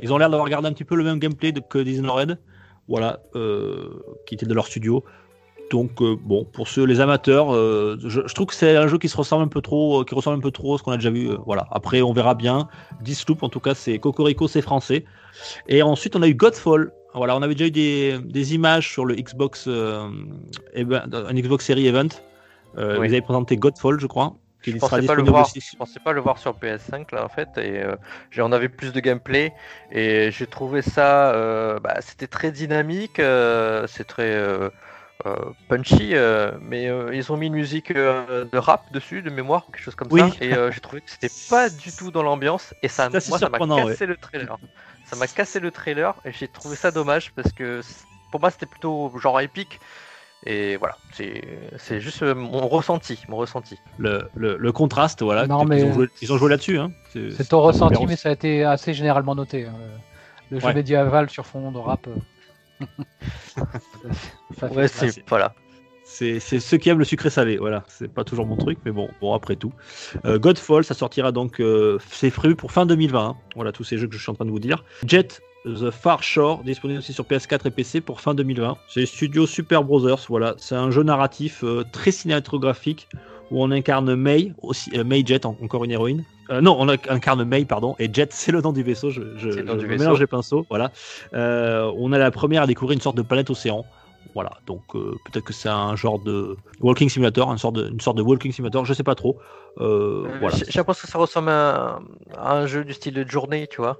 [0.00, 2.38] Ils ont l'air d'avoir gardé un petit peu le même gameplay que Dishonored,
[2.88, 3.20] voilà,
[4.26, 5.04] qui était de leur studio.
[5.70, 9.44] Donc bon, pour ceux les amateurs, je, trouve que c'est un jeu qui se ressemble
[9.44, 11.30] un peu trop, qui ressemble un peu trop à ce qu'on a déjà vu.
[11.44, 11.66] voilà.
[11.72, 12.68] Après, on verra bien.
[13.02, 15.04] Disloop, en tout cas, c'est Cocorico, c'est français.
[15.66, 16.92] Et ensuite, on a eu Godfall.
[17.14, 20.08] Voilà, on avait déjà eu des, des images sur le Xbox, euh,
[20.74, 22.08] event- un Xbox Series Event.
[22.76, 23.06] Euh, Oui.
[23.08, 24.34] Ils avaient présenté Godfall, je crois.
[24.62, 25.46] qui Je pensais pas le disponible voir.
[25.46, 27.96] aussi Je pensais pas le voir sur PS5 là en fait, et euh,
[28.30, 29.52] j'en avais plus de gameplay
[29.90, 34.36] et j'ai trouvé ça, euh, bah, c'était très dynamique, euh, c'est très
[35.68, 36.14] punchy,
[36.60, 40.20] mais ils ont mis une musique de rap dessus, de mémoire, quelque chose comme Oui.
[40.20, 43.48] ça, et j'ai trouvé que c'était pas du tout dans l'ambiance et ça, moi ça
[43.48, 44.58] m'a cassé le trailer.
[45.10, 47.80] Ça m'a cassé le trailer et j'ai trouvé ça dommage parce que
[48.30, 49.80] pour moi c'était plutôt genre épique.
[50.46, 51.42] Et voilà, c'est
[51.78, 53.76] c'est juste euh, mon ressenti, mon ressenti.
[53.96, 55.46] le, le, le contraste, voilà.
[55.48, 56.78] Non, mais- ont joué, ils ont joué là-dessus.
[56.78, 56.92] Hein.
[57.12, 59.64] C'est- ton ressenti, mais ça a été assez généralement noté.
[59.66, 59.74] hein.
[60.50, 60.74] Le jeu Ouais.
[60.74, 62.06] médiéval sur fond de rap.
[62.06, 62.86] euh.
[64.58, 65.54] ça Ouais, c'est- voilà.
[66.10, 67.84] C'est ceux qui aiment le sucré salé, voilà.
[67.86, 69.72] C'est pas toujours mon truc, mais bon, bon après tout.
[70.24, 73.20] Euh, Godfall, ça sortira donc, euh, c'est prévu pour fin 2020.
[73.24, 73.36] hein.
[73.54, 74.84] Voilà tous ces jeux que je suis en train de vous dire.
[75.06, 78.78] Jet The Far Shore, disponible aussi sur PS4 et PC pour fin 2020.
[78.88, 80.54] C'est Studio Super Brothers, voilà.
[80.56, 83.08] C'est un jeu narratif euh, très cinématographique
[83.50, 86.24] où on incarne May, aussi, euh, May Jet, en- encore une héroïne.
[86.50, 89.10] Euh, non, on incarne May, pardon, et Jet, c'est le nom du vaisseau.
[89.10, 89.86] Je, je, je vaisseau.
[89.86, 90.90] mélange les pinceaux, voilà.
[91.34, 93.84] On a la première à découvrir une sorte de planète océan.
[94.34, 98.00] Voilà, donc euh, peut-être que c'est un genre de walking simulator, une sorte de, une
[98.00, 99.38] sorte de walking simulator, je sais pas trop.
[99.80, 100.56] Euh, Euh, voilà.
[100.56, 101.98] J'ai l'impression que ça ressemble à,
[102.36, 103.98] à un jeu du style de journée, tu vois.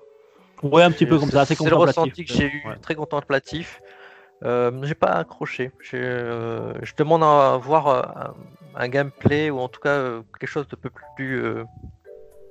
[0.62, 2.76] Ouais, un petit peu comme ça, assez C'est le ressenti que j'ai eu, Ouais.
[2.82, 3.80] très contemplatif.
[4.44, 5.72] Euh, j'ai pas accroché.
[5.94, 8.34] Euh, je demande à voir un,
[8.76, 11.42] un gameplay ou en tout cas quelque chose de peu plus.
[11.42, 11.64] euh,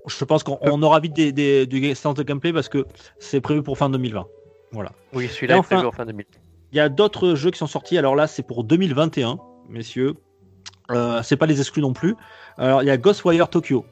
[0.07, 2.85] Je pense qu'on on aura vite des, des, du séance de gameplay parce que
[3.19, 4.25] c'est prévu pour fin 2020.
[4.71, 4.91] Voilà.
[5.13, 6.25] Oui, celui-là est enfin- prévu en fin 2000.
[6.71, 7.97] Il y a d'autres jeux qui sont sortis.
[7.97, 9.37] Alors là, c'est pour 2021,
[9.69, 10.15] messieurs.
[10.91, 12.15] Euh, c'est pas les exclus non plus.
[12.57, 13.85] Alors il y a Ghostwire Tokyo.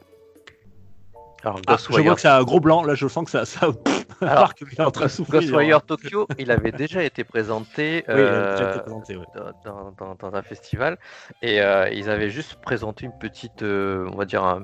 [1.43, 2.83] Alors, Ah, je vois que c'est un gros blanc.
[2.83, 3.45] Là, je sens que ça.
[3.45, 3.67] ça...
[4.21, 5.41] Alors, il est en train de souffrir.
[5.41, 8.03] Ghostwire Tokyo, il avait déjà été présenté.
[8.07, 9.25] Oui, euh, déjà été présenté, ouais.
[9.63, 10.97] dans, dans- dans un festival
[11.43, 14.63] et euh, ils avaient juste présenté une petite euh, on va dire un-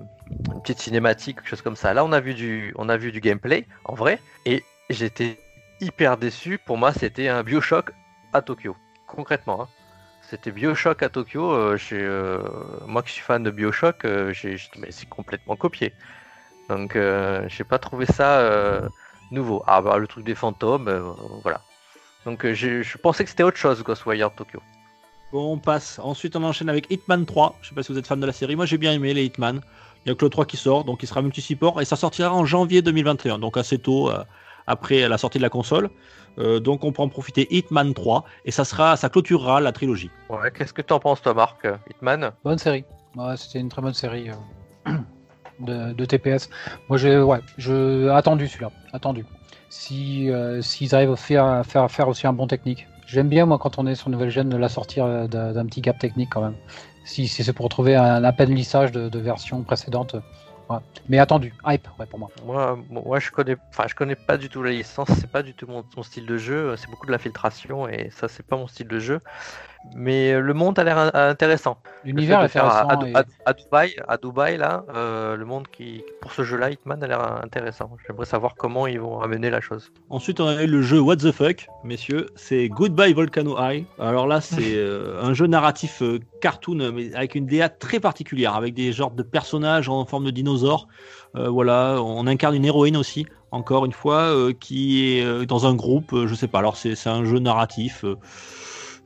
[0.53, 3.11] une petite cinématique quelque chose comme ça là on a vu du on a vu
[3.11, 5.37] du gameplay en vrai et j'étais
[5.81, 7.91] hyper déçu pour moi c'était un Bioshock
[8.33, 8.75] à Tokyo
[9.07, 9.67] concrètement hein.
[10.21, 12.43] c'était Bioshock à Tokyo euh, euh,
[12.87, 15.93] moi qui suis fan de Bioshock euh, j'ai mais c'est complètement copié
[16.69, 18.89] donc euh, j'ai pas trouvé ça
[19.31, 21.61] nouveau ah bah le truc des fantômes voilà
[22.25, 24.61] donc je pensais que c'était autre chose Ghostwire Tokyo
[25.31, 25.97] Bon, on passe.
[26.03, 27.57] Ensuite, on enchaîne avec Hitman 3.
[27.61, 28.57] Je sais pas si vous êtes fan de la série.
[28.57, 29.61] Moi, j'ai bien aimé les Hitman.
[30.05, 32.33] Il y a que le 3 qui sort, donc il sera multi-support et ça sortira
[32.33, 34.11] en janvier 2021, donc assez tôt
[34.67, 35.89] après la sortie de la console.
[36.37, 40.09] Euh, donc, on peut en profiter Hitman 3 et ça sera, ça clôturera la trilogie.
[40.29, 42.31] Ouais, qu'est-ce que t'en penses toi Marc euh, Hitman?
[42.43, 42.85] Bonne série.
[43.15, 44.29] Ouais, c'était une très bonne série
[44.87, 44.91] euh,
[45.59, 46.49] de, de TPS.
[46.89, 49.25] Moi, j'ai ouais, je attendu celui-là, attendu.
[49.69, 52.87] si euh, s'ils arrivent à faire, aussi un bon technique.
[53.07, 55.99] J'aime bien moi quand on est sur nouvelle gêne de la sortir d'un petit gap
[55.99, 56.55] technique quand même.
[57.03, 60.15] Si, si c'est pour retrouver un à peine lissage de, de versions précédentes.
[61.09, 62.29] Mais attendu, hype ouais, pour moi.
[62.45, 63.55] Moi, moi, je connais,
[63.87, 65.09] je connais pas du tout la licence.
[65.19, 66.75] C'est pas du tout mon style de jeu.
[66.77, 69.19] C'est beaucoup de la filtration et ça, c'est pas mon style de jeu.
[69.95, 71.77] Mais le monde a l'air in- intéressant.
[72.05, 72.87] L'univers est à, intéressant.
[72.87, 76.69] à- et- à- à Dubaï, à Dubaï là, euh, le monde qui pour ce jeu-là,
[76.71, 77.89] Hitman a l'air intéressant.
[78.07, 79.91] J'aimerais savoir comment ils vont amener la chose.
[80.09, 82.27] Ensuite, on a eu le jeu What the Fuck, messieurs.
[82.35, 83.85] C'est Goodbye Volcano High.
[83.99, 88.55] Alors là, c'est euh, un jeu narratif euh, cartoon, mais avec une DA très particulière,
[88.55, 90.87] avec des genres de personnages en forme de dinosaures.
[91.35, 95.65] Euh, voilà, on incarne une héroïne aussi, encore une fois, euh, qui est euh, dans
[95.65, 96.13] un groupe.
[96.13, 96.59] euh, je sais pas.
[96.59, 98.05] Alors c'est c'est un jeu narratif.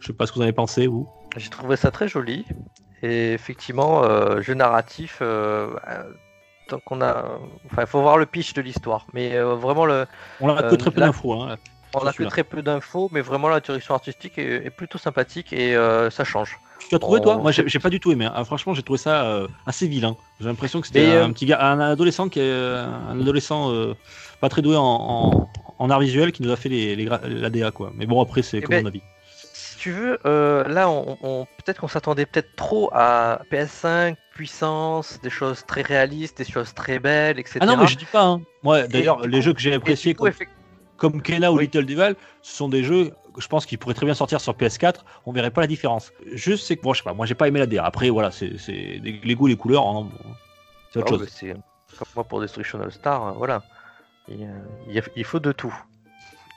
[0.05, 1.09] Je sais pas ce que vous en avez pensé, vous.
[1.35, 2.45] J'ai trouvé ça très joli.
[3.01, 5.17] Et effectivement, euh, jeu narratif.
[5.21, 6.03] Euh, euh,
[6.67, 7.25] tant qu'on a,
[7.71, 9.07] enfin, il faut voir le pitch de l'histoire.
[9.13, 10.05] Mais euh, vraiment le,
[10.41, 11.33] On a que très peu d'infos.
[11.33, 11.57] Hein.
[11.95, 15.51] On a que très peu d'infos, mais vraiment la direction artistique est, est plutôt sympathique
[15.53, 15.75] et
[16.11, 16.59] ça change.
[16.87, 18.25] Tu as trouvé toi Moi, j'ai pas du tout aimé.
[18.25, 18.43] hein.
[18.43, 20.15] Franchement, j'ai trouvé ça assez vilain.
[20.39, 23.71] J'ai l'impression que c'était un petit gars, un adolescent qui est un adolescent
[24.39, 27.71] pas très doué en, en, en art visuel qui nous a fait les, la DA
[27.71, 27.91] quoi.
[27.95, 29.01] Mais bon, après, c'est Eh comme ben, mon avis.
[29.85, 35.29] Tu veux, euh, là, on, on- peut-être qu'on s'attendait peut-être trop à PS5, puissance, des
[35.29, 37.59] choses très réalistes, des choses très belles, etc.
[37.61, 38.23] Ah non, mais je dis pas.
[38.23, 38.41] Hein.
[38.63, 40.33] Moi, d'ailleurs, les jeux que j'ai appréciés coup, comme,
[40.97, 41.59] comme Kena ou.
[41.59, 45.01] Little Devil, ce sont des jeux je pense qu'ils pourraient très bien sortir sur PS4.
[45.27, 46.11] On verrait pas la différence.
[46.31, 47.13] Juste, c'est que bon, je sais pas.
[47.13, 47.85] Moi, j'ai pas aimé la DA.
[47.85, 49.85] Après, voilà, c'est les, goûts, les couleurs.
[49.85, 50.31] hein, bon,
[50.91, 51.19] c'est autre Ah, chose.
[51.27, 51.53] bah, c'est
[51.99, 53.61] comme moi pour Destruction All Star, euh, voilà.
[54.29, 54.47] Il, euh,
[54.89, 55.75] il il faut de tout.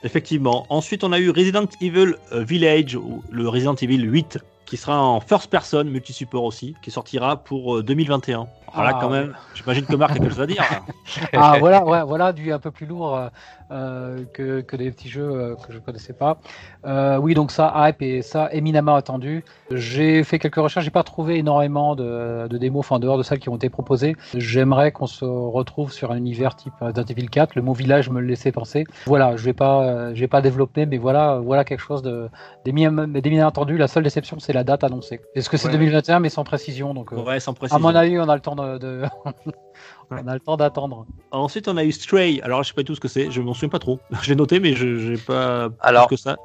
[0.05, 0.67] Effectivement.
[0.69, 5.03] Ensuite, on a eu Resident Evil euh, Village, ou le Resident Evil 8, qui sera
[5.03, 8.47] en first person, multi-support aussi, qui sortira pour euh, 2021.
[8.73, 10.65] Alors là, Ah, quand même, j'imagine que Marc a quelque chose à dire.
[11.33, 13.29] Ah voilà, ouais, voilà du un peu plus lourd euh,
[13.71, 16.39] euh, que, que des petits jeux euh, que je connaissais pas.
[16.87, 19.45] Euh, oui, donc ça hype et ça éminemment attendu.
[19.71, 23.23] J'ai fait quelques recherches, j'ai pas trouvé énormément de, de démos, enfin en dehors de
[23.23, 24.17] celles qui ont été proposées.
[24.35, 26.75] J'aimerais qu'on se retrouve sur un univers type
[27.09, 27.55] Evil 4.
[27.57, 28.85] Le mot village me le laissait penser.
[29.07, 32.29] Voilà, je vais pas, pas développer, mais voilà, voilà quelque chose de
[32.65, 33.77] d'éminemment attendu.
[33.77, 35.21] La seule déception, c'est la date annoncée.
[35.35, 35.73] Est-ce que c'est Ouais.
[35.73, 37.13] 2021, mais sans précision, donc.
[37.13, 37.81] Ouais, sans à précision.
[37.81, 39.03] mon avis, on a le temps de, de-
[40.11, 41.07] on a le temps d'attendre.
[41.31, 42.41] Ensuite, on a eu Stray.
[42.43, 43.31] Alors, je sais pas du tout ce que c'est.
[43.31, 44.01] Je m'en souviens pas trop.
[44.23, 46.37] Je l'ai noté, mais je j'ai pas Alors, plus que ça.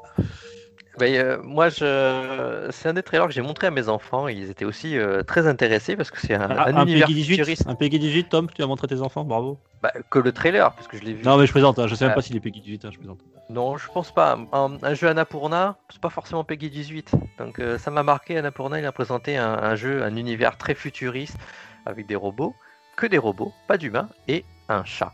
[0.99, 2.67] Ben, euh, moi, je...
[2.69, 4.27] c'est un des trailers que j'ai montré à mes enfants.
[4.27, 7.15] Ils étaient aussi euh, très intéressés parce que c'est un, Ah, un un univers Peggy
[7.21, 7.63] 18, futuriste.
[7.67, 9.57] un Peggy 18, Tom, tu as montré à tes enfants, bravo.
[9.81, 11.23] Bah, que le trailer, parce que je l'ai vu.
[11.23, 11.79] Non, mais je plaisante.
[11.79, 12.15] hein, Je sais même Euh.
[12.15, 12.85] pas s'il est Peggy 18.
[12.85, 13.17] hein, je plaisante.
[13.49, 14.37] Non, je pense pas.
[14.51, 17.09] Un, un jeu Annapurna, c'est pas forcément Peggy 18.
[17.39, 18.37] Donc euh, ça m'a marqué.
[18.37, 21.37] Annapurna, il a présenté un, un jeu, un univers très futuriste
[21.85, 22.55] avec des robots,
[22.95, 25.11] que des robots, pas d'humains, et un chat.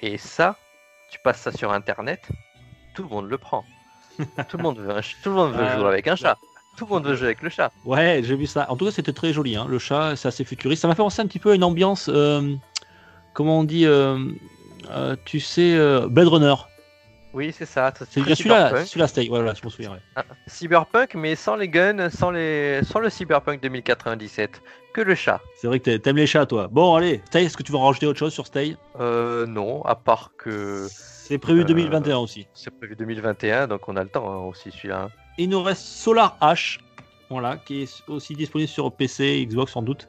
[0.00, 0.56] Et ça,
[1.10, 2.28] tu passes ça sur Internet,
[2.94, 3.64] tout le monde le prend.
[4.48, 6.36] tout le monde veut, un tout le monde veut Euh, jouer avec un chat.
[6.76, 7.70] Tout le monde veut jouer avec le chat.
[7.84, 8.66] Ouais, j'ai vu ça.
[8.70, 9.56] En tout cas, c'était très joli.
[9.56, 9.66] Hein.
[9.68, 10.82] Le chat, c'est assez futuriste.
[10.82, 12.54] Ça m'a fait penser un petit peu à une ambiance, euh,
[13.34, 14.18] comment on dit, euh,
[15.24, 15.76] tu sais,
[16.08, 16.54] Blade Runner.
[17.34, 17.92] Oui, c'est ça.
[18.10, 19.26] C'est bien celui-là, celui-là, c'était.
[19.28, 19.92] Voilà, je m'en souviens.
[19.92, 20.00] ouais.
[20.16, 22.82] Ah, Cyberpunk, mais sans les guns, sans, les...
[22.84, 24.60] sans le Cyberpunk 2097.
[24.92, 25.40] Que le chat.
[25.56, 26.68] C'est vrai que t'a- t'aimes les chats, toi.
[26.70, 28.76] Bon, allez, Stay, est-ce que tu veux rajouter autre chose sur Stay?
[29.00, 32.46] Euh, non, à part que C'est prévu Euh, 2021 aussi.
[32.52, 35.04] c'est prévu 2021, donc on a le temps hein, aussi celui-là.
[35.04, 35.08] hein.
[35.38, 36.80] Il nous reste Solar H,
[37.30, 40.08] voilà, qui est aussi disponible sur PC, Xbox sans doute.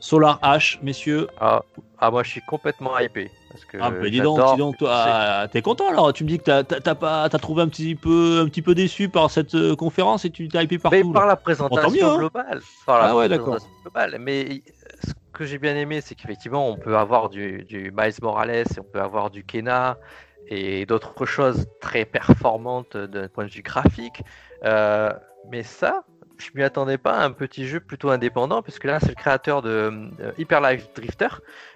[0.00, 1.26] Solar H, messieurs.
[1.40, 1.62] Ah,
[1.98, 3.30] ah, moi je suis complètement hypé.
[3.50, 6.28] Parce que Ah, bah dis donc, dis donc, toi, ah, t'es content alors Tu me
[6.28, 9.08] dis que t'as- t'as t'as pas, t'as trouvé un petit peu, un petit peu déçu
[9.08, 10.96] par cette euh, conférence et tu t'es hypé partout.
[10.96, 12.16] Mais par la présentation mieux, hein.
[12.18, 12.60] globale.
[12.86, 13.58] Par la Ah ouais, d'accord.
[13.82, 14.16] globale.
[14.20, 14.62] Mais
[15.04, 18.64] ce que j'ai bien aimé, c'est qu'effectivement, on peut avoir du, du Miles Morales, et
[18.80, 19.98] on peut avoir du Kena
[20.46, 24.22] et d'autres choses très performantes d'un point de vue graphique.
[24.64, 25.12] Euh,
[25.50, 26.04] mais ça,
[26.38, 29.14] je m'y attendais pas à un petit jeu plutôt indépendant, parce que là, c'est le
[29.14, 31.28] créateur de, de Hyper Life Drifter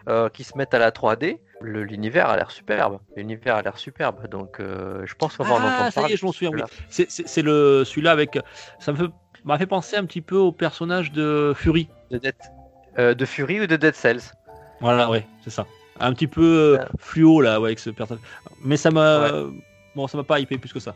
[0.08, 1.38] euh, qui se met à la 3D.
[1.60, 2.98] Le- L'univers a l'air superbe.
[3.16, 4.26] L'univers a l'air superbe.
[4.28, 6.16] Donc, euh, je pense qu'on va en Ah, entendre ça y est, parler.
[6.16, 6.62] je m'en souviens, oui.
[6.90, 7.24] Celui-là.
[7.26, 8.38] C'est- le celui-là avec.
[8.78, 8.92] Ça
[9.44, 11.88] m'a fait penser un petit peu au personnage de Fury.
[12.10, 12.34] De, Dead-
[12.98, 14.20] euh, de Fury ou de Dead Cells
[14.80, 15.66] Voilà, ouais, c'est ça.
[16.00, 18.22] Un petit peu euh, fluo là, ouais, avec ce personnage.
[18.64, 19.30] Mais ça m'a,
[19.94, 20.94] bon, ça m'a pas hypé plus que ça.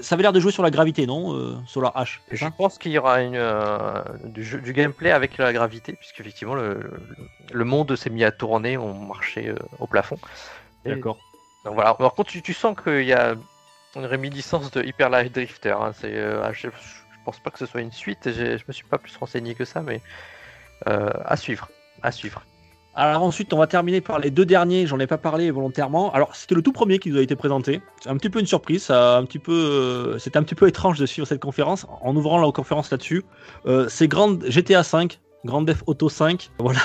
[0.00, 2.78] Ça avait l'air de jouer sur la gravité, non euh, Solar H, c'est Je pense
[2.78, 6.92] qu'il y aura une, euh, du, jeu- du gameplay avec la gravité, puisqu'effectivement le, le,
[7.52, 10.18] le monde s'est mis à tourner, on marchait euh, au plafond.
[10.84, 11.18] D'accord.
[11.64, 11.94] Donc voilà.
[11.94, 13.34] Par contre, tu, tu sens qu'il y a
[13.94, 15.76] une réminiscence de Hyper Light Drifter.
[15.78, 15.92] hein.
[15.94, 18.30] C'est, euh, je, je pense pas que ce soit une suite.
[18.32, 20.00] Je me suis pas plus renseigné que ça, mais
[20.88, 21.68] euh, à suivre,
[22.02, 22.42] à suivre.
[22.94, 24.86] Alors ensuite, on va terminer par les deux derniers.
[24.86, 26.12] J'en ai pas parlé volontairement.
[26.12, 27.80] Alors c'était le tout premier qui nous a été présenté.
[28.00, 28.90] C'est un petit peu une surprise.
[28.90, 32.38] Un petit peu, euh, c'était un petit peu étrange de suivre cette conférence en ouvrant
[32.38, 33.24] la conférence là-dessus.
[33.66, 36.50] Euh, c'est Grand GTA 5 Grand Theft Auto 5.
[36.58, 36.80] Voilà,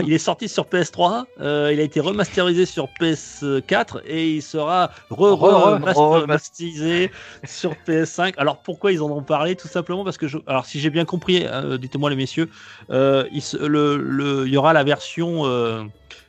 [0.00, 4.90] il est sorti sur PS3, euh, il a été remasterisé sur PS4 et il sera
[5.10, 7.10] remasterisé
[7.44, 8.34] sur PS5.
[8.36, 9.54] Alors pourquoi ils en ont parlé?
[9.54, 10.38] Tout simplement parce que, je...
[10.46, 12.50] alors si j'ai bien compris, euh, dites-moi les messieurs,
[12.90, 15.44] euh, il, le, le, il, y aura la version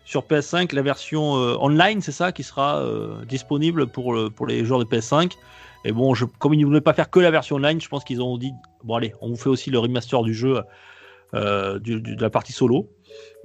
[0.05, 2.83] sur PS5, la version online, c'est ça, qui sera
[3.27, 5.31] disponible pour, pour les joueurs de PS5.
[5.85, 8.03] Et bon, je, comme ils ne voulaient pas faire que la version online, je pense
[8.03, 8.51] qu'ils ont dit
[8.83, 10.61] bon allez, on vous fait aussi le remaster du jeu
[11.33, 12.89] euh, du, de la partie solo.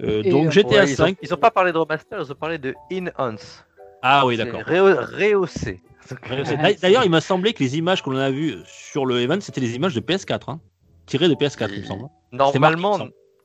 [0.00, 1.16] Euh, donc GTA ouais, 5.
[1.22, 3.64] Ils n'ont pas parlé de remaster, ils ont parlé de enhance.
[4.02, 4.62] Ah oui, d'accord.
[4.66, 5.80] Rehaussé.
[6.82, 9.76] D'ailleurs, il m'a semblé que les images qu'on a vues sur le event, c'était les
[9.76, 10.60] images de PS4, hein,
[11.06, 12.08] tirées de PS4, il me semble.
[12.32, 12.98] Normalement,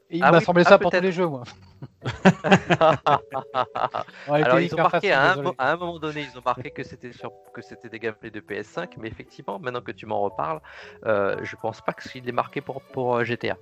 [0.10, 1.44] il ah m'a oui, semblé ah, ça pour tous les jeux, moi.
[4.28, 7.12] Alors, ils ont marqué à un, à un, moment donné, ils ont marqué que c'était
[7.12, 10.62] sur que c'était des gameplays de PS5, mais effectivement, maintenant que tu m'en reparles,
[11.06, 13.58] euh, je pense pas qu'il est marqué pour, pour GTA.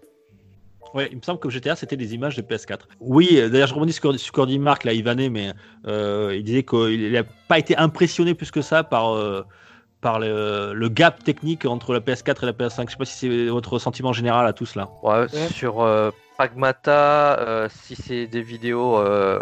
[0.93, 2.81] Ouais, il me semble que GTA c'était des images de PS4.
[2.99, 5.51] Oui, d'ailleurs je rebondis sur, sur Cordy Mark, là, Ivané, mais
[5.87, 9.45] euh, il disait qu'il n'a pas été impressionné plus que ça par, euh,
[10.01, 12.85] par le, le, gap technique entre la PS4 et la PS5.
[12.85, 14.89] Je sais pas si c'est votre sentiment général à tous là.
[15.03, 19.39] Ouais, sur euh, Pragmata, euh, si c'est des vidéos euh,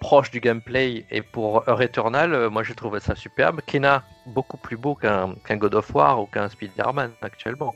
[0.00, 3.60] proches du gameplay et pour Returnal, euh, moi j'ai trouvé ça superbe.
[3.64, 7.74] Kena, beaucoup plus beau qu'un qu'un God of War ou qu'un Spider-Man actuellement.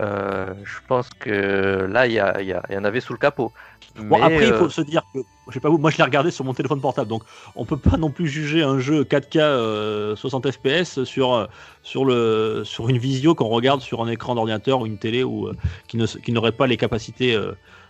[0.00, 3.52] Euh, je pense que là, il y, y, y, en avait sous le capot.
[3.98, 6.30] Bon, après, il faut se dire que, je sais pas vous, moi je l'ai regardé
[6.30, 7.22] sur mon téléphone portable, donc
[7.54, 11.48] on peut pas non plus juger un jeu 4K euh, 60 FPS sur,
[11.82, 15.46] sur, le, sur une visio qu'on regarde sur un écran d'ordinateur ou une télé ou,
[15.46, 15.56] euh,
[15.88, 17.38] qui, ne, qui n'aurait pas les capacités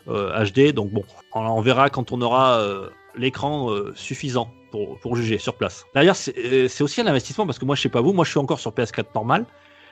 [0.07, 0.59] HD.
[0.59, 2.63] Euh, donc bon, on, on, verra quand on aura
[3.17, 5.87] l'écran suffisant pour, pour juger sur place.
[5.95, 8.39] D'ailleurs, c'est aussi un investissement parce que moi, je sais pas vous, moi je suis
[8.39, 9.45] encore sur PS4 normal.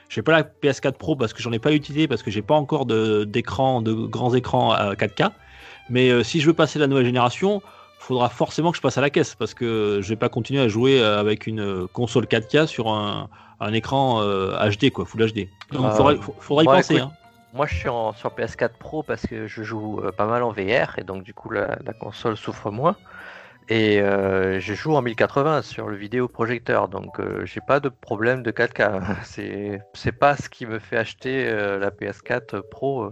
[0.09, 2.41] Je n'ai pas la PS4 Pro parce que j'en ai pas utilisé parce que j'ai
[2.41, 5.31] pas encore d'écran, de, grands écrans à 4K.
[5.89, 7.61] Mais euh, si je veux passer la nouvelle génération,
[7.99, 10.61] il faudra forcément que je passe à la caisse parce que je vais pas continuer
[10.61, 15.47] à jouer avec une console 4K sur un, un écran HD, euh, quoi, Full HD.
[15.71, 16.95] Donc, il faudra, faudra, y penser.
[16.95, 17.15] Écoute, hein.
[17.53, 20.51] Moi, je suis en, sur PS4 Pro parce que je joue euh, pas mal en
[20.51, 22.97] VR et donc du coup la, la console souffre moins.
[23.67, 28.43] Et euh, je joue en 1080 sur le vidéoprojecteur, donc euh, j'ai pas de problème
[28.43, 29.01] de 4K.
[29.23, 33.11] C'est c'est pas ce qui me fait acheter euh, la PS4 Pro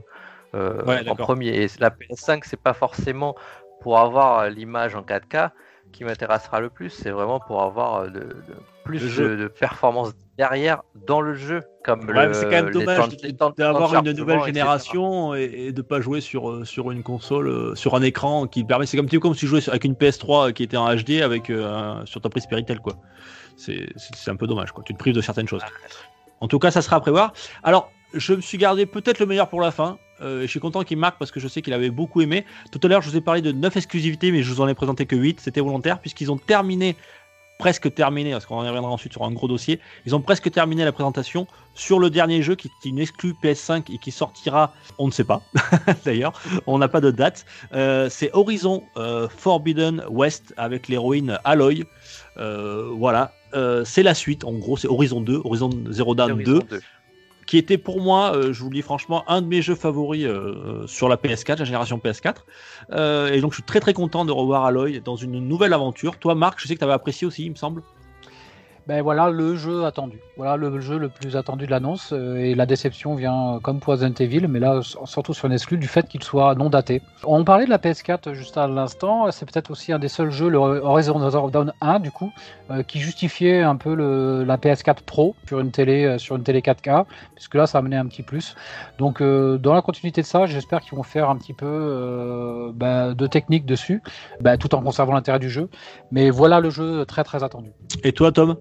[0.53, 1.63] ouais, en premier.
[1.63, 3.35] Et la PS5 c'est pas forcément
[3.81, 5.51] pour avoir l'image en 4K
[5.93, 8.35] qui m'intéressera le plus, c'est vraiment pour avoir de, de
[8.83, 11.61] plus de, de, performance derrière dans le jeu.
[11.85, 13.07] Comme ouais, le, c'est quand même dommage
[13.57, 17.75] d'avoir une nouvelle génération et, et, de pas jouer sur, euh, sur une console, euh,
[17.75, 18.85] sur un écran qui permet.
[18.85, 22.05] C'est comme, comme si tu jouais avec une PS3 qui était en HD avec, euh,
[22.05, 22.79] sur ta prise Péritel.
[22.79, 22.93] Quoi.
[23.55, 24.71] C'est, c'est, un peu dommage.
[24.71, 24.83] Quoi.
[24.83, 25.61] Tu te prives de certaines choses.
[26.41, 27.33] En tout cas, ça sera à prévoir.
[27.63, 29.97] Alors, je me suis gardé peut-être le meilleur pour la fin.
[30.23, 32.45] Euh, je suis content qu'il marque parce que je sais qu'il avait beaucoup aimé.
[32.71, 34.73] Tout à l'heure, je vous ai parlé de 9 exclusivités, mais je vous en ai
[34.73, 35.39] présenté que 8.
[35.39, 36.95] C'était volontaire puisqu'ils ont terminé
[37.57, 40.91] presque terminé, parce qu'on reviendra ensuite sur un gros dossier, ils ont presque terminé la
[40.91, 45.11] présentation sur le dernier jeu qui est une exclu PS5 et qui sortira, on ne
[45.11, 45.41] sait pas
[46.05, 46.33] d'ailleurs,
[46.67, 47.45] on n'a pas de date.
[47.73, 51.85] Euh, c'est Horizon euh, Forbidden West avec l'héroïne Aloy.
[52.37, 53.33] Euh, voilà,
[53.85, 56.61] c'est la suite, en gros c'est Horizon 2, Horizon Zero Dawn 2.
[56.63, 56.81] 2
[57.53, 60.25] qui était pour moi, euh, je vous le dis franchement, un de mes jeux favoris
[60.25, 62.37] euh, sur la PS4, la génération PS4.
[62.93, 66.17] Euh, et donc je suis très très content de revoir Aloy dans une nouvelle aventure.
[66.17, 67.83] Toi Marc, je sais que tu avais apprécié aussi, il me semble
[68.87, 70.19] ben voilà le jeu attendu.
[70.35, 73.93] Voilà le jeu le plus attendu de l'annonce euh, et la déception vient comme pour
[73.93, 77.01] Resident Evil, mais là surtout sur une exclu du fait qu'il soit non daté.
[77.23, 80.49] On parlait de la PS4 juste à l'instant, c'est peut-être aussi un des seuls jeux,
[80.49, 82.31] le Horizon Zero Dawn 1 du coup,
[82.71, 83.93] euh, qui justifiait un peu
[84.43, 87.97] la PS4 Pro sur une télé euh, sur une télé 4K, puisque là ça amenait
[87.97, 88.55] un petit plus.
[88.97, 92.71] Donc euh, dans la continuité de ça, j'espère qu'ils vont faire un petit peu euh,
[92.73, 94.01] ben, de technique dessus,
[94.41, 95.69] ben, tout en conservant l'intérêt du jeu.
[96.11, 97.71] Mais voilà le jeu très très attendu.
[98.03, 98.57] Et toi Tom?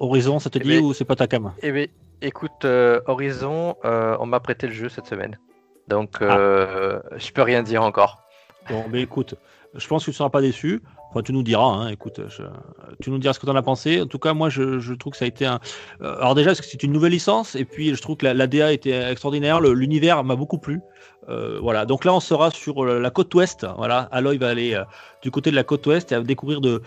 [0.00, 1.86] Horizon, ça te dit eh ou c'est pas ta cam Eh bien,
[2.22, 5.38] écoute, euh, Horizon, euh, on m'a prêté le jeu cette semaine.
[5.88, 7.16] Donc, euh, ah.
[7.16, 8.22] je peux rien dire encore.
[8.68, 9.34] Bon, mais écoute,
[9.74, 10.82] je pense que tu ne seras pas déçu.
[11.10, 12.42] Enfin, tu nous diras, hein, écoute, je...
[13.00, 14.02] tu nous diras ce que tu en as pensé.
[14.02, 15.58] En tout cas, moi, je, je trouve que ça a été un.
[16.00, 18.46] Alors, déjà, parce que c'est une nouvelle licence, et puis je trouve que la, la
[18.46, 20.82] DA était extraordinaire, l'univers m'a beaucoup plu.
[21.28, 23.66] Euh, voilà, donc là, on sera sur la côte ouest.
[23.76, 24.84] Voilà, Aloy va aller euh,
[25.22, 26.82] du côté de la côte ouest et va découvrir de,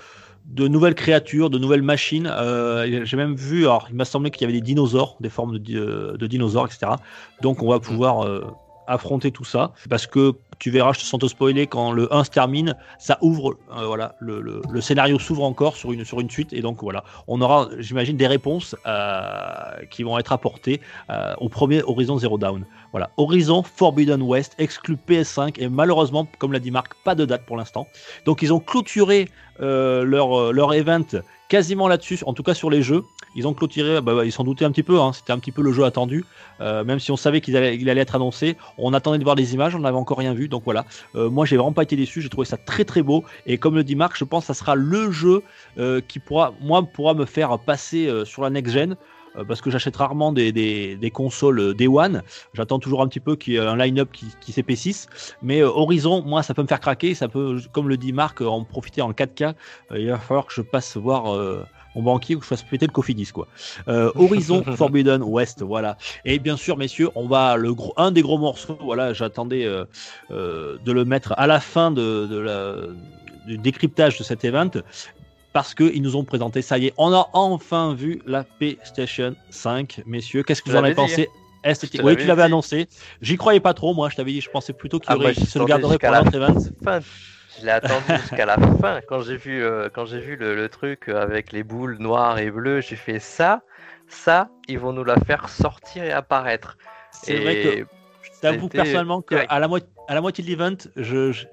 [0.46, 2.30] de nouvelles créatures, de nouvelles machines.
[2.32, 5.60] Euh, J'ai même vu, alors il m'a semblé qu'il y avait des dinosaures, des formes
[5.60, 6.94] de, de, dinosaures, etc.
[7.42, 8.46] Donc on va pouvoir euh,
[8.92, 9.74] affronter tout ça.
[9.90, 13.18] Parce que tu verras, je te sens te spoiler, quand le 1 se termine, ça
[13.22, 16.54] ouvre, euh, voilà, le, scénario s'ouvre encore sur une, suite.
[16.54, 20.80] Et donc voilà, on aura, j'imagine, des réponses euh, qui vont être apportées
[21.10, 22.66] euh, au premier Horizon Zero Dawn.
[22.92, 27.46] Voilà, Horizon Forbidden West, exclu PS5, et malheureusement, comme l'a dit Marc, pas de date
[27.46, 27.88] pour l'instant.
[28.26, 29.30] Donc ils ont clôturé
[29.60, 31.06] leur, leur event
[31.48, 33.04] quasiment là-dessus, en tout cas sur les jeux.
[33.36, 35.52] Ils ont clôturé, bah, bah, ils s'en doutaient un petit peu, hein, c'était un petit
[35.52, 36.26] peu le jeu attendu,
[36.60, 38.58] euh, même si on savait qu'il allait, être annoncé.
[38.78, 40.86] On attendait de voir les images, on n'avait encore rien vu, donc voilà.
[41.16, 43.76] Euh, moi, j'ai vraiment pas été déçu, j'ai trouvé ça très très beau, et comme
[43.76, 45.44] le dit Marc, je pense que ça sera le jeu
[45.78, 48.96] euh, qui pourra, moi, pourra me faire passer euh, sur la next-gen.
[49.38, 52.22] euh, Parce que j'achète rarement des, des, des consoles euh, Day One.
[52.54, 55.08] J'attends toujours un petit peu qu'il y ait un line-up qui, qui s'épaississe.
[55.42, 57.14] Mais Horizon, moi, ça peut me faire craquer.
[57.16, 59.54] Ça peut, comme le dit Marc, en profiter en 4K.
[59.92, 61.34] Euh, il va falloir que je passe voir
[61.96, 63.48] mon banquier ou que je fasse péter le Cofidis, quoi.
[63.88, 65.98] Euh, Horizon Forbidden West, voilà.
[66.26, 68.78] Et bien sûr, messieurs, on va le gros, un des gros morceaux.
[68.82, 69.86] Voilà, j'attendais euh,
[70.32, 72.76] euh, de le mettre à la fin de, de la,
[73.48, 74.72] du décryptage de cet event
[75.54, 80.02] parce qu'ils nous ont présenté, ça y est, on a enfin vu la PlayStation 5,
[80.06, 80.44] messieurs.
[80.44, 81.28] Qu'est-ce que vous en avez pensé?
[82.04, 82.88] Oui, tu l'avais annoncé.
[83.22, 84.10] J'y croyais pas trop, moi.
[84.10, 86.58] Je t'avais dit, je pensais plutôt qu'il Ah, se le garderait pour l'autre event.
[87.62, 89.02] Je l'ai attendu jusqu'à la fin.
[89.08, 92.50] Quand j'ai vu, euh, quand j'ai vu le, le truc avec les boules noires et
[92.50, 93.62] bleues, j'ai fait ça,
[94.08, 96.78] ça, ils vont nous la faire sortir et apparaître.
[97.12, 97.86] C'est vrai que
[98.34, 100.78] c'était personnellement qu'à la, moitié à la moitié de l'event,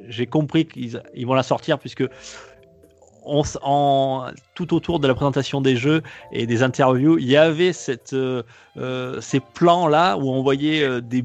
[0.09, 2.04] j'ai compris qu'ils ils vont la sortir puisque
[3.28, 6.02] on, en, tout autour de la présentation des jeux
[6.32, 8.42] et des interviews, il y avait cette, euh,
[8.76, 11.24] euh, ces plans-là où on voyait euh, des,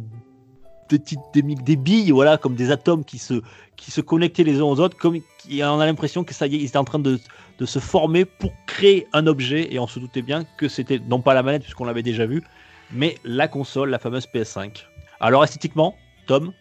[0.97, 3.41] petites- des, billes, voilà, comme des atomes qui se,
[3.75, 5.19] qui se connectaient les uns aux autres, comme
[5.51, 7.19] on a l'impression que ça y est, ils étaient en train de,
[7.59, 11.21] de se former pour créer un objet et on se doutait bien que c'était non
[11.21, 12.43] pas la manette puisqu'on l'avait déjà vu,
[12.91, 14.85] mais la console, la fameuse PS5.
[15.19, 15.95] Alors esthétiquement,
[16.27, 16.53] Tom,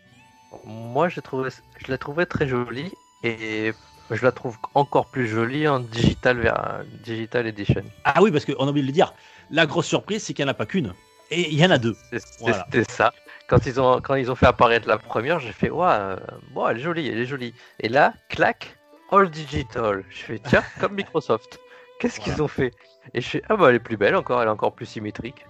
[0.65, 1.51] Moi, j'ai trouvé,
[1.85, 2.91] je la trouvais très jolie
[3.23, 3.73] et
[4.11, 7.83] je la trouve encore plus jolie en digital, vers, digital edition.
[8.05, 9.15] ah oui, parce qu'on a oublié de le dire,
[9.51, 10.93] la grosse surprise, c'est qu'il n'y en a pas qu'une,
[11.31, 11.97] et il y en a deux.
[12.41, 12.67] Voilà.
[12.71, 13.13] C'était ça.
[13.49, 16.17] Quand ils, ont, quand ils ont fait apparaître la première, j'ai fait ouais, euh,
[16.53, 17.53] bon, elle est jolie, elle est jolie.
[17.81, 18.79] Et là, clac,
[19.11, 20.05] all digital.
[20.09, 21.59] Je fais tiens, comme Microsoft.
[21.99, 22.33] Qu'est-ce Voilà.
[22.35, 22.71] qu'ils ont fait?
[23.15, 25.45] Et je fais ah bah elle est plus belle encore, elle est encore plus symétrique.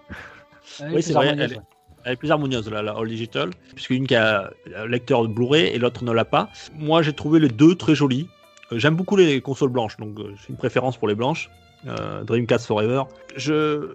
[0.90, 1.58] Oui, c'est vrai, elle est-
[2.04, 5.78] Elle est plus harmonieuse, la, la All Digital, puisqu'une qui a un lecteur Blu-ray et
[5.78, 6.48] l'autre ne l'a pas.
[6.74, 8.28] Moi, j'ai trouvé les deux très jolis.
[8.72, 11.48] Euh, J'aime beaucoup les consoles blanches, donc euh, j'ai une préférence pour les blanches.
[11.86, 13.02] Euh, Dreamcast Forever.
[13.36, 13.88] Je,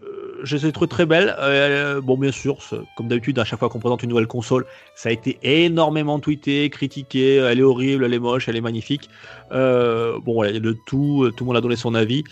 [0.44, 1.36] je les ai très belles.
[1.40, 2.58] Euh, bon, bien sûr,
[2.98, 4.66] comme d'habitude, à chaque fois qu'on présente une nouvelle console,
[4.96, 7.36] ça a été énormément tweeté, critiqué.
[7.36, 9.10] Elle est horrible, elle est moche, elle est magnifique.
[9.52, 12.24] Euh, bon, voilà, il y a de tout, tout le monde a donné son avis.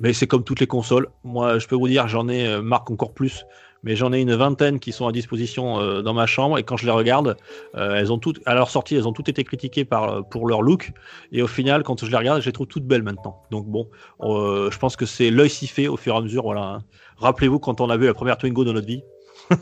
[0.00, 1.08] Mais c'est comme toutes les consoles.
[1.22, 3.44] Moi, je peux vous dire, j'en ai, Marc encore plus,
[3.84, 6.76] mais j'en ai une vingtaine qui sont à disposition euh, dans ma chambre et quand
[6.76, 7.36] je les regarde,
[7.76, 10.62] euh, elles ont toutes, à leur sortie, elles ont toutes été critiquées par, pour leur
[10.62, 10.92] look
[11.30, 13.42] et au final, quand je les regarde, je les trouve toutes belles maintenant.
[13.50, 13.88] Donc bon,
[14.22, 16.42] euh, je pense que c'est l'œil s'y fait au fur et à mesure.
[16.42, 16.62] Voilà.
[16.62, 16.82] hein.
[17.18, 19.02] Rappelez-vous quand on a vu la première Twingo de notre vie,
[19.50, 19.56] tout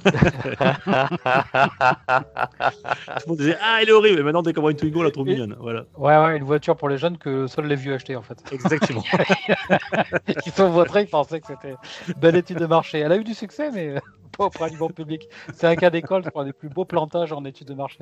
[3.24, 5.02] le monde disait ah elle est horrible, et maintenant dès qu'on voit une Twingo, on
[5.02, 5.56] la trouve Et- mignonne.
[5.60, 8.42] Voilà, Ouais, ouais, une voiture pour les jeunes que seuls les vieux achetaient en fait.
[8.52, 9.02] exactement.
[10.46, 11.74] Ils sont votés, ils pensaient que c'était
[12.08, 12.98] une belle étude de marché.
[13.00, 13.98] Elle a eu du succès, mais euh,
[14.38, 15.28] pas auprès du grand public.
[15.54, 17.98] C'est un cas d'école, c'est un des plus beaux plantages en études de marché,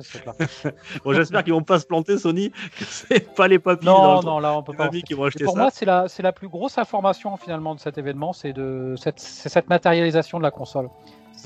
[1.03, 4.33] bon, j'espère qu'ils vont pas se planter, Sony, que c'est pas les papilles dans Non,
[4.33, 4.89] non, là, on peut pas.
[4.89, 5.59] qui vont Et acheter pour ça.
[5.59, 8.53] moi, c'est la, la plus grosse information finalement de cet événement, c'est
[8.97, 10.89] cette, c'est cette matérialisation de la console.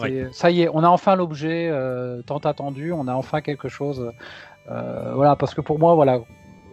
[0.04, 3.70] C'est- Ça y est, on a enfin l'objet euh, tant attendu, on a enfin quelque
[3.70, 4.12] chose.
[4.70, 6.20] euh, voilà, parce que pour moi, voilà,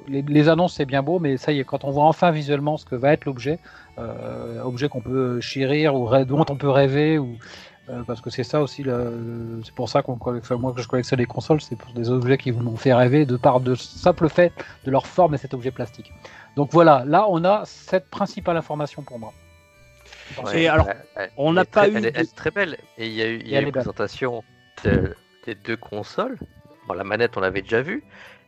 [0.09, 2.77] les, les annonces c'est bien beau, mais ça y est, quand on voit enfin visuellement
[2.77, 3.59] ce que va être l'objet,
[3.99, 7.37] euh, objet qu'on peut chérir ou dont on peut rêver, ou
[7.91, 8.85] euh, parce que c'est ça aussi,
[9.65, 10.19] c'est pour ça qu'on
[10.59, 13.37] moi que je collectionne les consoles, c'est pour des objets qui m'ont fait rêver de
[13.37, 14.53] par de simple fait
[14.85, 16.13] de leur forme et cet objet plastique.
[16.57, 19.33] Donc voilà, là on a cette principale information pour moi.
[20.55, 22.77] Et alors, elle- on n'a pas très- eu Elle, de- elle est très belle.
[22.99, 24.43] Et il y a eu, il y a une présentation
[24.85, 25.15] de-
[25.45, 26.39] des deux consoles.
[26.87, 28.03] Bon, la manette, on l'avait déjà vue.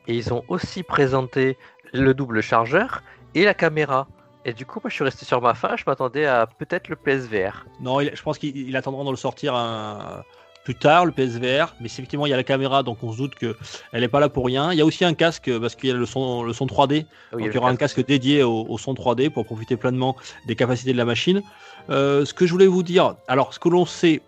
[0.07, 1.57] Et ils ont aussi présenté
[1.93, 3.03] le double chargeur
[3.35, 4.07] et la caméra.
[4.45, 5.77] Et du coup, moi, je suis resté sur ma fin.
[5.77, 7.65] Je m'attendais à peut-être le PSVR.
[7.81, 10.23] Non, il- je pense qu'il il attendra de le sortir un-
[10.65, 11.75] plus tard, le PSVR.
[11.81, 13.55] Mais c'est effectivement, il y a la caméra, donc on se doute qu'elle
[13.93, 14.73] n'est pas là pour rien.
[14.73, 17.05] Il y a aussi un casque, parce qu'il y a le son, le son 3D.
[17.07, 19.77] Ah oui, donc il y aura un casque dédié au, au son 3D pour profiter
[19.77, 21.43] pleinement des capacités de la machine.
[21.91, 24.23] Euh, ce que je voulais vous dire, alors ce que l'on sait,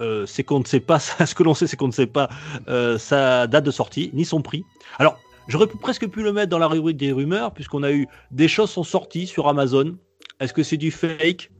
[0.00, 2.28] euh, c'est qu'on ne sait pas, ce que l'on sait, c'est qu'on ne sait pas
[2.68, 4.64] euh, sa date de sortie, ni son prix.
[4.98, 5.18] Alors,
[5.48, 8.70] j'aurais presque pu le mettre dans la rubrique des rumeurs, puisqu'on a eu des choses
[8.70, 9.96] sont sorties sur Amazon.
[10.40, 11.50] Est-ce que c'est du fake?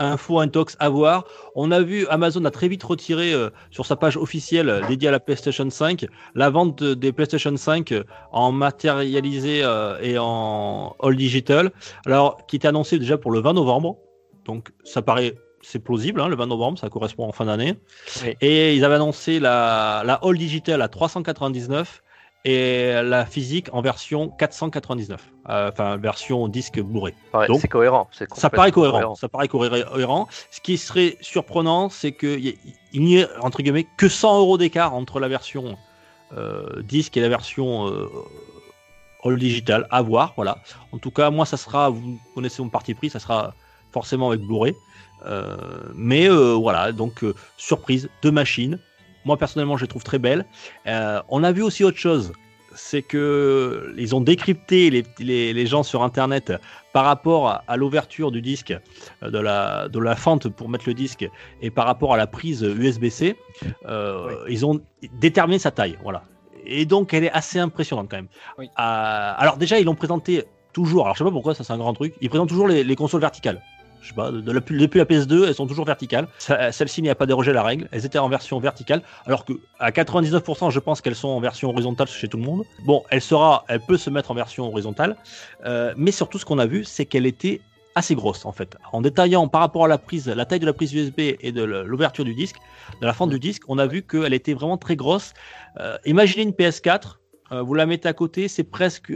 [0.00, 1.24] Info, intox à voir.
[1.54, 5.12] On a vu Amazon a très vite retiré euh, sur sa page officielle dédiée à
[5.12, 7.94] la PlayStation 5 la vente des PlayStation 5
[8.32, 11.70] en matérialisé euh, et en all digital.
[12.06, 13.96] Alors, qui était annoncé déjà pour le 20 novembre.
[14.44, 17.74] Donc, ça paraît c'est plausible, hein, le 20 novembre, ça correspond en fin d'année.
[18.22, 18.34] Oui.
[18.40, 22.02] Et ils avaient annoncé la, la all digital à 399
[22.44, 25.20] et la physique en version 499,
[25.50, 27.14] euh, enfin version disque bourré.
[27.34, 28.08] Ouais, Donc, c'est cohérent.
[28.12, 29.14] c'est Ça paraît cohérent.
[29.14, 30.26] Ça paraît cohé- cohérent.
[30.50, 32.54] Ce qui serait surprenant, c'est qu'il
[32.94, 35.76] n'y ait entre guillemets que 100 euros d'écart entre la version
[36.36, 38.08] euh, disque et la version euh,
[39.24, 39.86] all digital.
[39.90, 40.58] À voir, voilà.
[40.92, 41.90] En tout cas, moi, ça sera.
[41.90, 43.54] Vous connaissez mon parti pris, ça sera
[43.92, 44.74] forcément avec Blu-ray.
[45.26, 45.56] Euh,
[45.94, 47.22] mais voilà, donc
[47.58, 48.78] surprise, deux machines.
[49.24, 50.46] Moi personnellement, je les trouve très belles.
[50.86, 52.32] Euh, on a vu aussi autre chose,
[52.74, 56.52] c'est que ils ont décrypté les, les, les gens sur Internet
[56.92, 58.74] par rapport à, l'ouverture du disque,
[59.22, 61.28] euh, de la, de la fente pour mettre le disque,
[61.62, 63.36] et par rapport à la prise USB-C,
[63.86, 64.80] euh, ils ont
[65.20, 65.98] déterminé sa taille.
[66.02, 66.22] Voilà.
[66.66, 68.28] Et donc, elle est assez impressionnante quand même.
[68.58, 68.66] Oui.
[68.66, 68.70] Euh,
[69.36, 71.04] alors déjà, ils l'ont présenté toujours.
[71.04, 72.14] Alors je sais pas pourquoi, ça c'est un grand truc.
[72.20, 73.60] Ils présentent toujours les, les consoles verticales.
[74.00, 76.26] Je sais pas, depuis la PS2, elles sont toujours verticales.
[76.70, 77.88] Celle-ci n'y a pas dérogé la règle.
[77.92, 81.68] Elles étaient en version verticale, alors que à 99%, je pense qu'elles sont en version
[81.70, 82.64] horizontale chez tout le monde.
[82.84, 85.16] Bon, elle sera, elle peut se mettre en version horizontale,
[85.66, 87.60] Euh, mais surtout ce qu'on a vu, c'est qu'elle était
[87.94, 88.76] assez grosse en fait.
[88.92, 91.62] En détaillant par rapport à la prise, la taille de la prise USB et de
[91.62, 92.56] l'ouverture du disque,
[93.00, 95.34] de la fente du disque, on a vu qu'elle était vraiment très grosse.
[95.78, 97.18] Euh, imaginez une PS4,
[97.52, 99.12] euh, vous la mettez à côté, c'est presque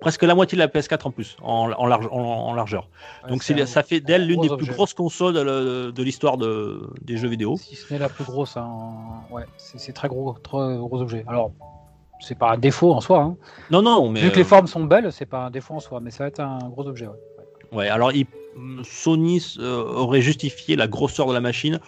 [0.00, 2.88] presque la moitié de la PS4 en plus en, en, large- en- en largeur.
[3.28, 6.36] Donc c'est ça fait d'elle un l'une des plus grosses consoles de, le- de l'histoire
[6.36, 7.56] de, des jeux vidéo.
[7.56, 8.70] Si ce n'est la plus grosse, hein,
[9.30, 11.24] ouais, c'est c'est très gros, très gros objet.
[11.26, 11.50] Alors,
[12.20, 13.20] c'est pas un défaut en soi.
[13.20, 13.36] Hein.
[13.70, 15.80] Non, non, mais Vu que les euh, formes sont belles, c'est pas un défaut en
[15.80, 17.06] soi, mais ça va être un gros objet.
[17.06, 17.14] Ouais.
[17.72, 18.26] Ouais, alors il-
[18.84, 21.80] Sony euh, aurait justifié la grosseur de la machine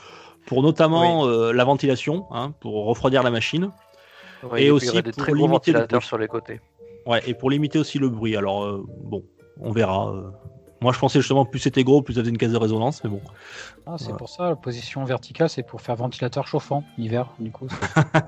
[0.47, 3.71] pour notamment euh, la ventilation, hein, pour refroidir la machine,
[4.51, 6.61] Ouais, Et aussi il y aurait des pour très gros limiter le sur les côtés.
[7.07, 8.37] Ouais, et pour limiter aussi le bruit.
[8.37, 9.25] Alors euh, bon,
[9.61, 10.11] on verra.
[10.11, 10.31] euh.
[10.83, 13.09] Moi, je pensais justement plus c'était gros, plus ça faisait une caisse de résonance, mais
[13.09, 13.23] bon.
[13.87, 14.19] Ah, c'est Voilà.
[14.19, 17.33] pour ça, la position verticale, c'est pour faire ventilateur chauffant l'hiver.
[17.39, 17.67] Du coup,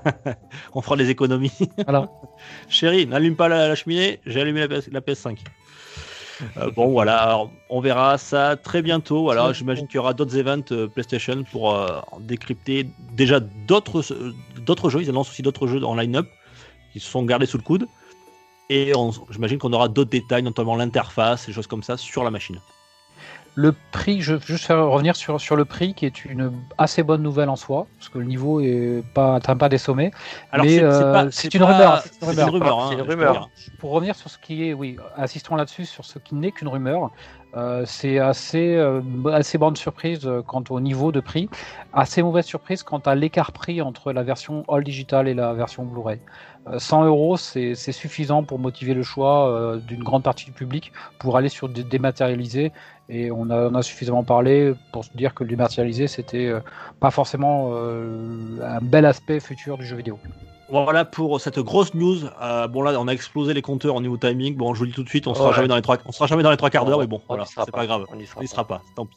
[0.73, 1.51] On fera des économies.
[1.85, 2.09] voilà.
[2.67, 5.37] Chérie, n'allume pas la, la cheminée, j'ai allumé la, PS, la PS5.
[6.57, 9.21] Euh, bon, voilà, alors, on verra ça très bientôt.
[9.21, 14.03] Voilà, j'imagine qu'il y aura d'autres events euh, PlayStation pour euh, décrypter déjà d'autres
[14.65, 15.03] d'autres jeux.
[15.03, 16.27] Ils annoncent aussi d'autres jeux en line-up
[16.93, 17.85] qui se sont gardés sous le coude.
[18.69, 18.93] Et
[19.31, 22.59] j'imagine qu'on aura d'autres détails, notamment l'interface, des choses comme ça, sur la machine.
[23.55, 27.01] Le prix, je veux juste faire revenir sur, sur le prix, qui est une assez
[27.03, 30.11] bonne nouvelle en soi, parce que le niveau est pas pas des sommets.
[30.51, 32.47] Alors, Mais, c'est- euh, pas- c'est c'est une rumeur, c'est une C'est rumeur.
[32.47, 32.79] une rumeur.
[32.79, 33.49] Hein, une rumeur.
[33.79, 37.09] Pour revenir sur ce qui est, oui, insistons là-dessus, sur ce qui n'est qu'une rumeur,
[37.57, 39.01] euh, c'est assez, euh,
[39.33, 41.49] assez bonne surprise euh, quant au niveau de prix,
[41.91, 45.83] assez mauvaise surprise quant à l'écart prix entre la version All Digital et la version
[45.83, 46.19] Blu-ray.
[46.67, 50.91] Euh, 100 euros, c'est suffisant pour motiver le choix euh, d'une grande partie du public
[51.17, 52.71] pour aller sur des dématérialisés.
[53.09, 56.59] Et on a, on a suffisamment parlé pour se dire que le dématérialisé, c'était euh,
[56.99, 60.19] pas forcément euh, un bel aspect futur du jeu vidéo.
[60.71, 62.17] Voilà pour cette grosse news.
[62.41, 64.55] Euh, bon là, on a explosé les compteurs au niveau timing.
[64.55, 65.55] Bon, je vous le dis tout de suite, on sera Ouais.
[65.55, 67.33] jamais dans les trois, on sera jamais dans les trois quarts d'heure, mais bon, On
[67.33, 68.05] voilà, c'est pas grave.
[68.13, 68.47] On y sera On pas.
[68.47, 69.15] sera pas, tant pis.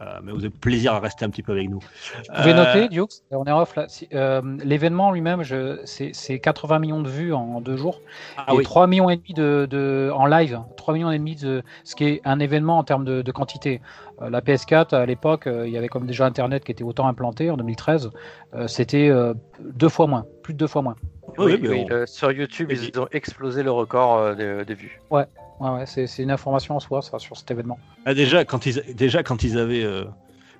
[0.00, 1.78] Euh, mais vous avez plaisir à rester un petit peu avec nous.
[1.80, 3.86] Vous pouvez Euh, noter, Dioux, on est off là.
[3.88, 5.42] si- euh, L'événement lui-même,
[5.84, 8.00] c'est c'est 80 millions de vues en deux jours
[8.36, 8.64] Ah et oui.
[8.64, 10.60] 3 millions et demi de, de- en live.
[10.76, 13.80] 3 millions et demi de ce qui est un événement en termes de, de quantité.
[14.20, 17.06] Euh, la PS4 à l'époque, euh, il y avait comme déjà Internet qui était autant
[17.06, 18.10] implanté en 2013.
[18.54, 20.96] euh, C'était euh, deux fois moins, plus de deux fois moins.
[21.26, 24.16] Oui, Oui, oui, mais oui, on- le- sur YouTube, Et- ils ont explosé le record
[24.18, 25.00] euh, des, des vues.
[25.10, 25.26] Ouais,
[25.60, 27.78] ouais, c'est c'est une information en soi, ça, sur cet événement.
[28.06, 30.04] Ah, déjà, quand ils, déjà, quand ils avaient, euh,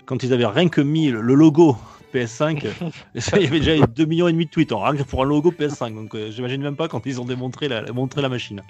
[0.06, 1.76] quand ils avaient rien que mis le, logo
[2.14, 2.90] PS5, euh,
[3.36, 5.50] il y avait déjà 2 millions et demi de tweets, rien que pour un logo
[5.50, 5.94] PS5.
[5.94, 8.62] Donc, euh, j'imagine même pas quand ils ont démontré la, montré la machine.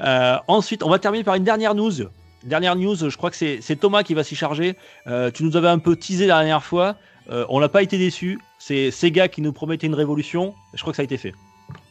[0.00, 1.92] Euh, ensuite, on va terminer par une dernière news.
[2.44, 4.76] Dernière news, je crois que c'est Thomas qui va s'y charger.
[5.06, 6.96] Euh, tu nous avais un peu teasé la dernière fois.
[7.30, 8.38] Euh, on n'a pas été déçus.
[8.58, 10.54] C'est Sega qui nous promettait une révolution.
[10.74, 11.32] Je crois que ça a été fait.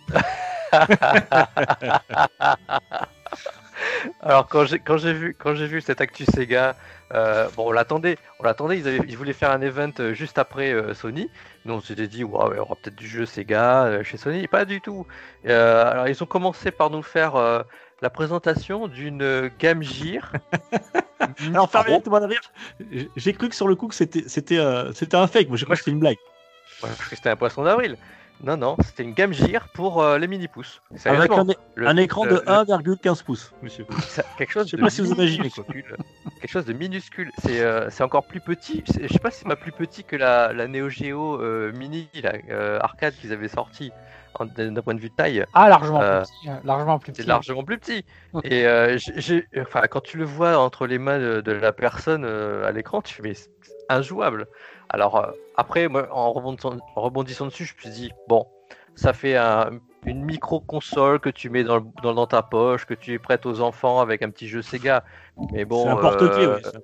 [4.22, 5.56] Alors quand j'ai vu quand
[6.00, 6.76] actu Sega,
[7.14, 11.30] euh, bon on l'attendait, on l'attendait, ils, voulaient faire un event juste après Sony.
[11.66, 14.66] Nous on s'était dit waouh il y aura peut-être du jeu Sega chez Sony, pas
[14.66, 15.08] du tout.
[15.46, 17.66] Alors ils ont commencé par nous faire
[18.04, 20.34] la présentation d'une Game Gear.
[21.54, 22.42] Alors, permettez moi de rire.
[23.16, 25.48] J'ai- cru que sur le coup que c'était c'était euh, c'était un fake.
[25.48, 26.18] Moi, j'ai cru que c'était une blague.
[26.84, 27.98] Ouais, c'était un poisson d'avril.
[28.44, 30.82] Non, non, c'était une Game Gear pour euh, les mini pouces.
[31.06, 31.46] Avec un,
[31.76, 33.86] le- un écran le- de 1,15 pouces, monsieur.
[34.02, 37.32] ça- quelque chose Je sais de pas si vous imaginez, quelque chose de minuscule.
[37.42, 38.84] C'est euh, encore plus petit.
[39.02, 41.38] Je sais pas si c'est pas plus petit que la, la Neo Geo
[41.72, 43.96] mini la, arcade qu'ils avaient sorti en-
[44.42, 45.46] d'un point de vue de taille.
[45.54, 46.50] Ah, largement Euh, plus petit.
[46.50, 47.28] hein, Largement plus C'est petit.
[47.30, 48.06] largement plus petit.
[48.44, 52.26] Et euh, j'ai- enfin, quand tu le vois entre les mains de, de la personne
[52.26, 53.50] euh, à l'écran, tu fais mais c'est
[53.90, 54.48] injouable.
[54.90, 58.46] Alors euh, après, moi, en rebondissant, en rebondissant dessus, je me suis dit bon,
[58.96, 59.70] ça fait un-
[60.06, 63.46] une micro console que tu mets dans, le- dans, dans ta poche, que tu prêtes
[63.46, 65.04] aux enfants avec un petit jeu Sega.
[65.54, 66.80] Mais bon, c'est un porte-clés, euh, ouais, ça.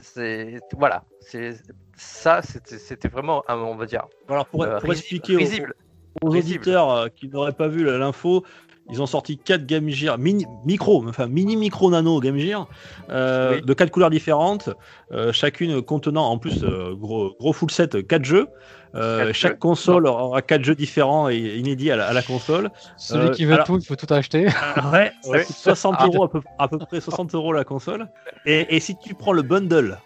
[0.00, 1.54] c'est voilà, c'est
[1.96, 5.40] ça, c'était vraiment, on va dire, Alors pour, euh, expliquer aux.
[6.22, 8.44] Aux auditeurs euh, qui n'auraient pas vu l'info,
[8.90, 12.68] ils ont sorti 4 Game Gear mini, micro, enfin mini micro nano Game Gear
[13.10, 13.62] euh, Oui.
[13.62, 14.70] de quatre couleurs différentes,
[15.12, 18.46] euh, chacune contenant en plus euh, gros, gros full set 4 jeux.
[18.94, 19.58] Euh, Quatre chaque jeux.
[19.58, 22.70] console aura 4 jeux différents et inédits à la, à la console.
[22.96, 24.46] Celui Euh, qui veut alors- tout, il faut tout acheter.
[24.92, 25.44] ouais, ça Ouais.
[25.44, 26.06] coûte 60 Ah.
[26.06, 28.08] euros à peu, à peu près 60 euros la console.
[28.46, 29.98] Et, et si tu prends le bundle,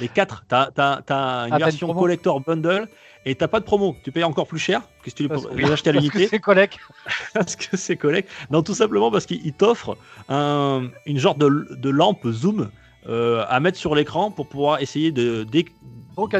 [0.00, 2.86] les 4, t'as as, une Ah, une version collector bundle
[3.26, 3.96] et t'as pas de promo.
[4.04, 6.28] Tu payes encore plus cher que si tu les, achetais à Parce que l'unité.
[6.28, 6.72] c'est collègue.
[7.34, 8.26] parce que c'est collègue.
[8.50, 9.96] Non, tout simplement parce qu'il t'offre
[10.28, 12.70] un, une genre de, de lampe zoom
[13.08, 15.66] euh, à mettre sur l'écran pour pouvoir essayer de dé-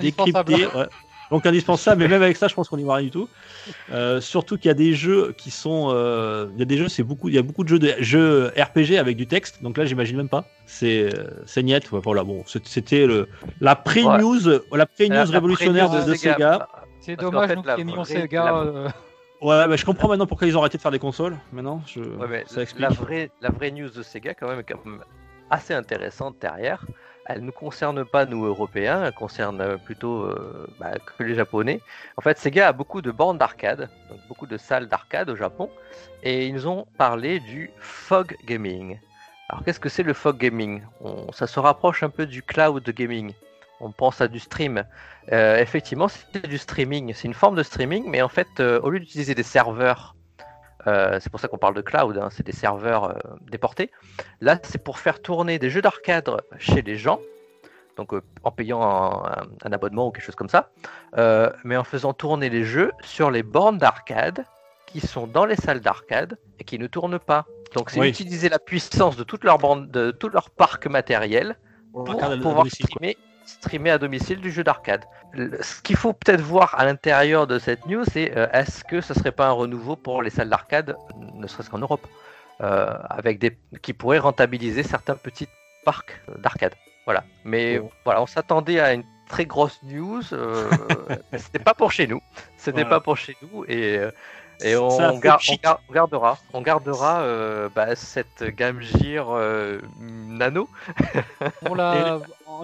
[0.01, 0.67] décrypter.
[0.67, 0.87] ouais.
[1.31, 3.29] Donc indispensable, mais même avec ça, je pense qu'on n'y voit rien du tout.
[3.91, 6.89] Euh, surtout qu'il y a des jeux qui sont, euh, il y a des jeux,
[6.89, 9.63] c'est beaucoup, il y a beaucoup de jeux, de, jeux RPG avec du texte.
[9.63, 10.45] Donc là, j'imagine même pas.
[10.67, 11.91] C'est, euh, c'est niette.
[11.93, 13.29] ouais, voilà, bon, c'était le
[13.61, 14.39] la pré-news,
[14.73, 16.69] la pré-news révolutionnaire de, Sega.
[17.01, 18.45] C'est dommage, fait, nous la Sega.
[18.45, 18.89] la- euh,
[19.43, 21.37] Ouais, mais je comprends maintenant pourquoi ils ont arrêté de faire des consoles.
[21.53, 22.81] Maintenant, je, Ouais, mais ça explique.
[22.81, 25.05] la, vraie, la vraie news de Sega, quand même, est quand même
[25.51, 26.87] assez intéressante derrière.
[27.27, 31.81] Elle ne concerne pas nous Européens, elle concerne euh, plutôt euh, bah, que les Japonais.
[32.19, 35.71] En fait, Sega a beaucoup de bornes d'arcade, donc beaucoup de salles d'arcade au Japon,
[36.23, 38.99] et ils ont parlé du fog gaming.
[39.49, 40.83] Alors, qu'est-ce que c'est le fog gaming?
[41.33, 43.33] Ça se rapproche un peu du cloud gaming.
[43.81, 44.85] On pense à du stream.
[45.33, 47.13] Euh, effectivement, c'est du streaming.
[47.15, 50.15] C'est une forme de streaming, mais en fait, au lieu d'utiliser des serveurs
[50.87, 53.15] euh, c'est pour ça qu'on parle de cloud, hein, c'est des serveurs euh,
[53.51, 53.91] déportés.
[54.41, 57.21] Là, c'est pour faire tourner des jeux d'arcade chez les gens,
[57.97, 60.71] donc euh, en payant un, un- un abonnement ou quelque chose comme ça,
[61.19, 64.45] euh, mais en faisant tourner les jeux sur les bornes d'arcade
[64.87, 67.47] qui sont dans les salles d'arcade et qui ne tournent pas.
[67.75, 68.09] Donc, c'est Oui.
[68.09, 71.57] utiliser la puissance de toute leur bande, de tout leur parc matériel
[71.93, 73.17] pour pouvoir streamer,
[73.47, 75.05] streamer à domicile du jeu d'arcade.
[75.61, 79.15] Ce qu'il faut peut-être voir à l'intérieur de cette news, c'est euh, est-ce que ce
[79.15, 80.97] serait pas un renouveau pour les salles d'arcade,
[81.35, 82.07] ne serait-ce qu'en Europe,
[82.61, 85.49] euh, avec des qui pourraient rentabiliser certains petits
[85.85, 86.75] parcs euh, d'arcade.
[87.05, 87.25] Voilà.
[87.45, 90.23] Mais voilà, on s'attendait à une très grosse news.
[90.33, 90.71] euh,
[91.37, 92.21] C'était pas pour chez nous.
[92.57, 92.91] C'était Voilà.
[92.97, 93.99] pas pour chez nous et
[94.63, 95.63] et on, a fait gar- on chic.
[95.63, 100.69] gar- on gardera, on gardera euh, bah, cette Game Gear euh, Nano.
[101.75, 102.19] La...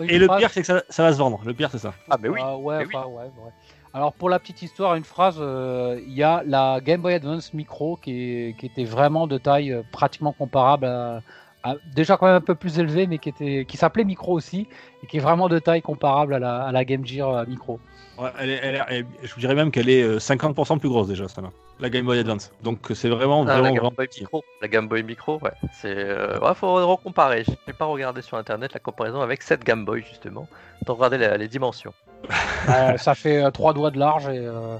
[0.08, 1.40] Et le phrase- pire, c'est que ça, ça va se vendre.
[1.44, 1.94] Le pire, c'est ça.
[2.08, 2.38] Ah mais oui.
[2.42, 2.92] Ah ouais, mais oui.
[2.94, 3.50] enfin, ouais, ouais.
[3.92, 7.52] Alors pour la petite histoire, une phrase, euh, il y a la Game Boy Advance
[7.54, 11.22] Micro qui, est- qui était vraiment de taille pratiquement comparable à,
[11.64, 14.68] à- déjà quand même un peu plus élevée, mais qui était qui s'appelait Micro aussi
[15.02, 17.80] et qui est vraiment de taille comparable à la, à la Game Gear Micro.
[18.16, 20.88] Ouais, elle est- elle est- elle- je vous dirais même qu'elle est euh, 50% plus
[20.88, 21.48] grosse déjà, ça là.
[21.80, 22.52] La Game Boy Advance.
[22.62, 24.20] Donc c'est vraiment, Ah, la vraiment, Game vraiment Boy petit.
[24.20, 25.50] Micro, la Game Boy Micro, ouais.
[25.72, 27.44] C'est, euh, ouais, faut recomparer.
[27.44, 30.46] Je n'ai pas regardé sur internet la comparaison avec cette Game Boy justement.
[30.84, 31.94] Pour regarder la- les dimensions.
[32.68, 34.76] Euh, ça fait euh, trois doigts de large et, euh,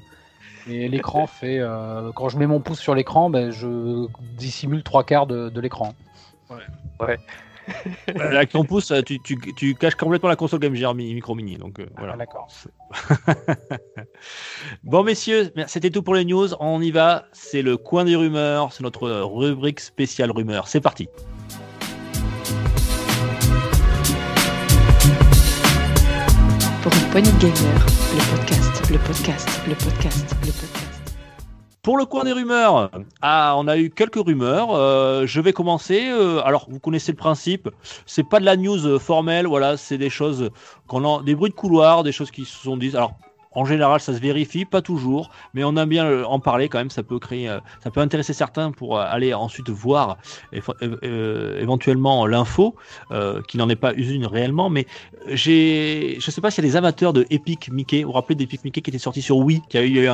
[0.68, 1.58] et l'écran fait.
[1.58, 5.60] euh, quand je mets mon pouce sur l'écran, ben, je dissimule trois quarts de, de
[5.62, 5.94] l'écran.
[7.00, 7.18] Ouais,
[8.14, 11.56] Avec ton pouce, tu, tu, tu caches complètement la console Game Gear mini, micro mini.
[11.56, 12.14] Donc euh, voilà.
[12.14, 12.48] Ah, d'accord.
[14.82, 16.48] Bon messieurs, c'était tout pour les news.
[16.60, 17.26] On y va.
[17.32, 18.72] C'est le coin des rumeurs.
[18.72, 20.68] C'est notre rubrique spéciale rumeurs.
[20.68, 21.08] C'est parti.
[26.82, 30.79] Pour une poignée de gamer, le podcast, le podcast, le podcast, le podcast.
[31.82, 32.90] Pour le coin des rumeurs,
[33.22, 34.68] ah, on a eu quelques rumeurs.
[34.72, 36.10] Euh, je vais commencer.
[36.10, 37.70] Euh, alors, vous connaissez le principe.
[38.04, 39.46] C'est pas de la news euh, formelle.
[39.46, 40.50] Voilà, c'est des choses
[40.86, 42.94] qu'on a, des bruits de couloir, des choses qui se sont dites.
[42.94, 43.14] Alors,
[43.52, 46.78] en général, ça se vérifie, pas toujours, mais on aime bien euh, en parler quand
[46.78, 46.90] même.
[46.90, 50.18] Ça peut créer, euh, ça peut intéresser certains pour euh, aller ensuite voir
[50.52, 52.76] éventuellement l'info,
[53.48, 54.70] qui n'en est pas une réellement.
[54.70, 54.86] Mais
[55.26, 58.02] j'ai, je sais pas s'il y a des amateurs de Epic Mickey.
[58.02, 60.08] Vous vous rappelez d'Epic Mickey qui était sorti sur Wii, qui a eu,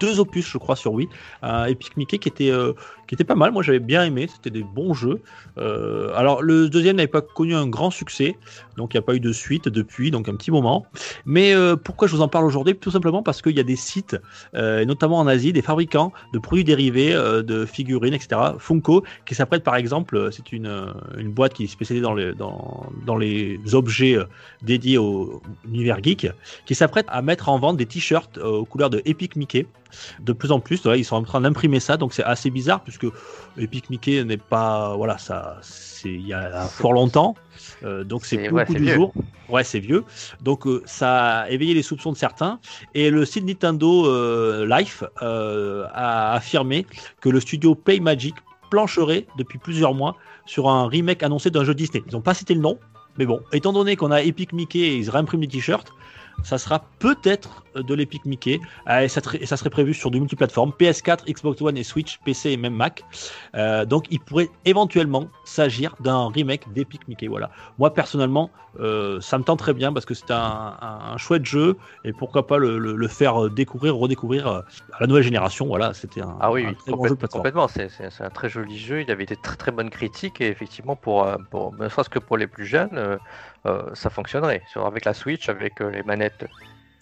[0.00, 1.08] deux opus, je crois, sur Wii.
[1.42, 2.52] Epic Mickey qui était,
[3.06, 3.52] qui était pas mal.
[3.52, 4.28] Moi, j'avais bien aimé.
[4.32, 5.20] C'était des bons jeux.
[5.56, 8.36] Alors, le deuxième n'avait pas connu un grand succès,
[8.76, 10.86] donc il n'y a pas eu de suite depuis, donc un petit moment.
[11.26, 12.77] Mais pourquoi je vous en parle aujourd'hui?
[12.80, 14.16] Tout simplement parce qu'il y a des sites,
[14.54, 18.40] euh, notamment en Asie, des fabricants de produits dérivés, euh, de figurines, etc.
[18.58, 20.68] Funko, qui s'apprête par exemple, euh, c'est une,
[21.28, 24.18] boîte qui est spécialisée dans les, dans, les objets
[24.62, 26.28] dédiés au univers geek,
[26.66, 29.66] qui s'apprête à mettre en vente des t-shirts aux couleurs de Epic Mickey.
[30.20, 33.06] De plus en plus, ils sont en train d'imprimer ça, donc c'est assez bizarre puisque
[33.56, 37.34] Epic Mickey n'est pas, voilà, ça, c'est il y a fort longtemps,
[37.82, 38.94] euh, donc c'est plus ouais, c'est du vieux.
[38.94, 39.12] jour.
[39.48, 40.04] Ouais, c'est vieux.
[40.42, 42.60] Donc euh, ça a éveillé les soupçons de certains.
[42.94, 46.86] Et le site Nintendo euh, Life a affirmé
[47.20, 48.34] que le studio Playmagic
[48.70, 50.16] plancherait depuis plusieurs mois
[50.46, 52.02] sur un remake annoncé d'un jeu Disney.
[52.06, 52.78] Ils n'ont pas cité le nom,
[53.16, 55.92] mais bon, étant donné qu'on a Epic Mickey et ils réimpriment les t-shirts,
[56.42, 58.60] ça sera peut-être de l'Epic Mickey.
[58.88, 61.84] Euh, et, ça, tra- et ça serait prévu sur du multiplateforme PS4, Xbox One et
[61.84, 63.02] Switch, PC et même Mac.
[63.54, 67.26] Euh, donc il pourrait éventuellement s'agir d'un remake d'Epic Mickey.
[67.28, 67.50] Voilà.
[67.78, 68.50] Moi personnellement,
[68.80, 72.46] euh, ça me tente très bien parce que c'est un, un- chouette jeu et pourquoi
[72.46, 74.60] pas le, le- le faire découvrir, redécouvrir euh,
[74.92, 75.66] à la nouvelle génération.
[75.66, 77.42] Voilà, c'était un, Ah oui, un très bon complète- jeu de plateforme.
[77.42, 77.68] complètement.
[77.68, 79.00] C'est un très joli jeu.
[79.00, 82.36] Il avait des très très bonnes critiques et effectivement pour, pour ne serait-ce que pour
[82.36, 83.18] les plus jeunes,
[83.66, 84.62] euh, ça fonctionnerait.
[84.70, 86.46] Sur, avec la Switch, avec euh, les manettes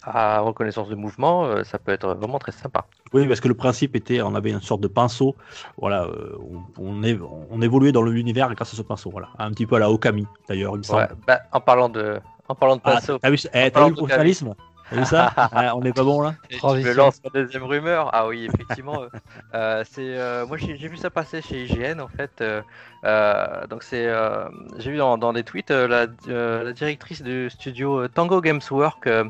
[0.07, 2.86] à reconnaissance de mouvement, euh, ça peut être vraiment très sympa.
[3.12, 5.34] Oui, parce que le principe était, on avait une sorte de pinceau.
[5.78, 6.38] Voilà, euh,
[6.78, 7.02] on,
[7.50, 9.11] on, évoluait dans l'univers grâce à ce pinceau.
[9.11, 11.02] Voilà, un petit peu à la Okami d'ailleurs, il me semble.
[11.02, 13.94] Ouais, bah, en parlant de en parlant de Ah, pinceau, t'as vu, eh, vu le
[13.94, 14.54] professionnalisme?
[14.89, 16.89] T'as vu ça Ah, On n'est pas bon là Transition.
[16.91, 18.11] me lances la deuxième rumeur.
[18.12, 19.03] Ah oui, effectivement.
[19.03, 19.09] euh,
[19.55, 22.41] euh, c'est euh, moi j'ai j'ai vu ça passer chez IGN en fait.
[22.41, 27.22] euh, donc c'est euh, j'ai vu dans, dans des tweets euh, la, euh, la directrice
[27.22, 29.24] du studio euh, Tango Games Work, euh,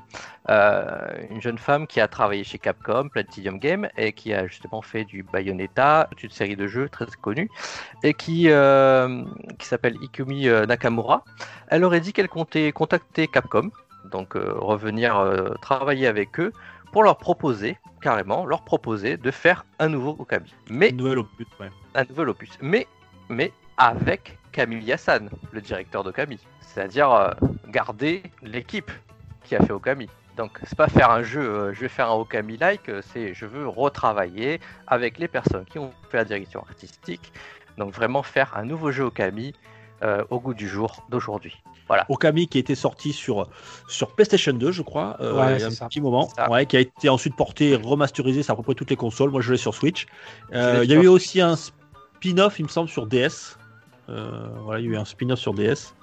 [0.51, 4.83] euh, une jeune femme qui a travaillé chez Capcom, Platinum Game et qui a justement
[4.83, 7.51] fait du Bayonetta, toute une série de jeux très connus
[8.03, 9.25] et qui euh,
[9.59, 11.25] qui s'appelle Ikumi Nakamura.
[11.69, 13.71] Elle aurait dit qu'elle comptait contacter Capcom,
[14.11, 16.53] donc euh, revenir euh, travailler avec eux
[16.93, 20.55] pour leur proposer, carrément, leur proposer de faire un nouveau Okami.
[20.71, 21.71] Mais opus, ouais.
[21.95, 22.51] un nouvel opus.
[22.61, 22.87] Mais,
[23.29, 26.39] mais avec Camille Hassan, le directeur d'Okami.
[26.61, 27.31] C'est-à-dire euh,
[27.69, 28.91] garder l'équipe
[29.45, 30.09] qui a fait Okami.
[30.37, 33.67] Donc c'est pas faire un jeu, euh, je vais faire un Okami-like, c'est je veux
[33.67, 37.33] retravailler avec les personnes qui ont fait la direction artistique.
[37.79, 39.55] Donc vraiment faire un nouveau jeu Okami
[40.03, 41.63] euh, au goût du jour d'aujourd'hui.
[42.09, 43.49] Okami qui était sorti sur,
[43.89, 45.87] sur PlayStation 2, je crois, euh, Ouais, il y a un ça.
[45.87, 48.97] petit moment, ouais, qui a été ensuite porté, remasterisé sur à peu près toutes les
[48.97, 49.31] consoles.
[49.31, 50.07] Moi, je l'ai sur Switch.
[50.53, 53.57] Euh, il y a eu aussi un spin-off, il me semble, sur DS.
[54.09, 55.95] Euh, voilà, il y a eu un spin-off sur DS.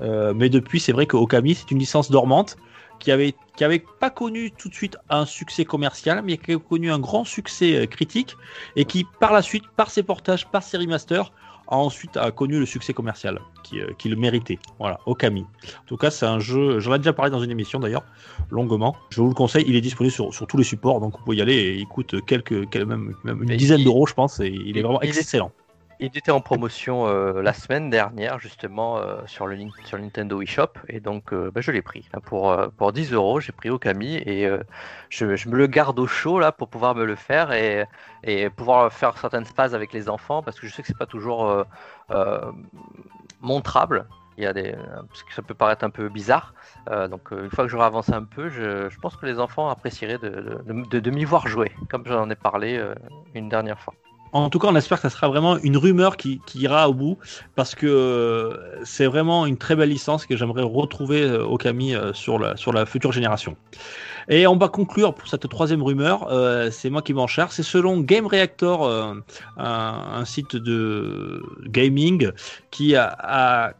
[0.00, 2.56] Euh, mais depuis, c'est vrai que Okami, c'est une licence dormante
[2.98, 6.58] qui avait, qui avait pas connu tout de suite un succès commercial, mais qui a
[6.58, 8.36] connu un grand succès critique
[8.74, 11.30] et qui, par la suite, par ses portages, par ses remasters,
[11.68, 14.58] a ensuite a connu le succès commercial qui, euh, qui le méritait.
[14.78, 15.40] Voilà, Okami.
[15.42, 18.04] En tout cas, c'est un jeu, j'en ai déjà parlé dans une émission d'ailleurs,
[18.50, 18.94] longuement.
[19.10, 21.36] Je vous le conseille, il est disponible sur, sur tous les supports, donc vous pouvez
[21.38, 24.14] y aller et il coûte quelques, quel- même, même une Mais dizaine il- d'euros, je
[24.14, 25.50] pense, et il est vraiment il est- excellent.
[25.98, 30.42] Il était en promotion euh, la semaine dernière justement euh, sur le sur le Nintendo
[30.42, 30.72] eShop.
[30.88, 32.06] Et donc euh, bah, je l'ai pris.
[32.12, 34.16] Là, pour pour 10 euros j'ai pris Okami.
[34.16, 34.46] Et
[35.08, 37.86] je, me le garde au chaud là pour pouvoir me le faire et,
[38.50, 40.42] pouvoir faire certaines phases avec les enfants.
[40.42, 41.64] Parce que je sais que c'est pas toujours
[43.40, 44.06] montrable.
[44.36, 44.74] Il y a des
[45.08, 46.52] parce que ça peut paraître un peu bizarre.
[47.10, 51.10] Donc une fois que j'aurai avancé un peu je, pense que les enfants apprécieraient de,
[51.10, 52.82] m'y voir jouer comme j'en ai parlé
[53.34, 53.94] une dernière fois
[54.32, 57.18] En tout cas, on espère que ça sera vraiment une rumeur qui, ira au bout,
[57.54, 62.12] parce que euh, c'est vraiment une très belle licence que j'aimerais retrouver euh, Okami euh,
[62.12, 63.56] sur, la, future génération.
[64.28, 66.28] Et on va conclure pour cette troisième rumeur,
[66.72, 69.14] c'est moi qui m'en charge, c'est selon Game Reactor,
[69.56, 72.30] un, site de gaming,
[72.72, 73.74] qui a,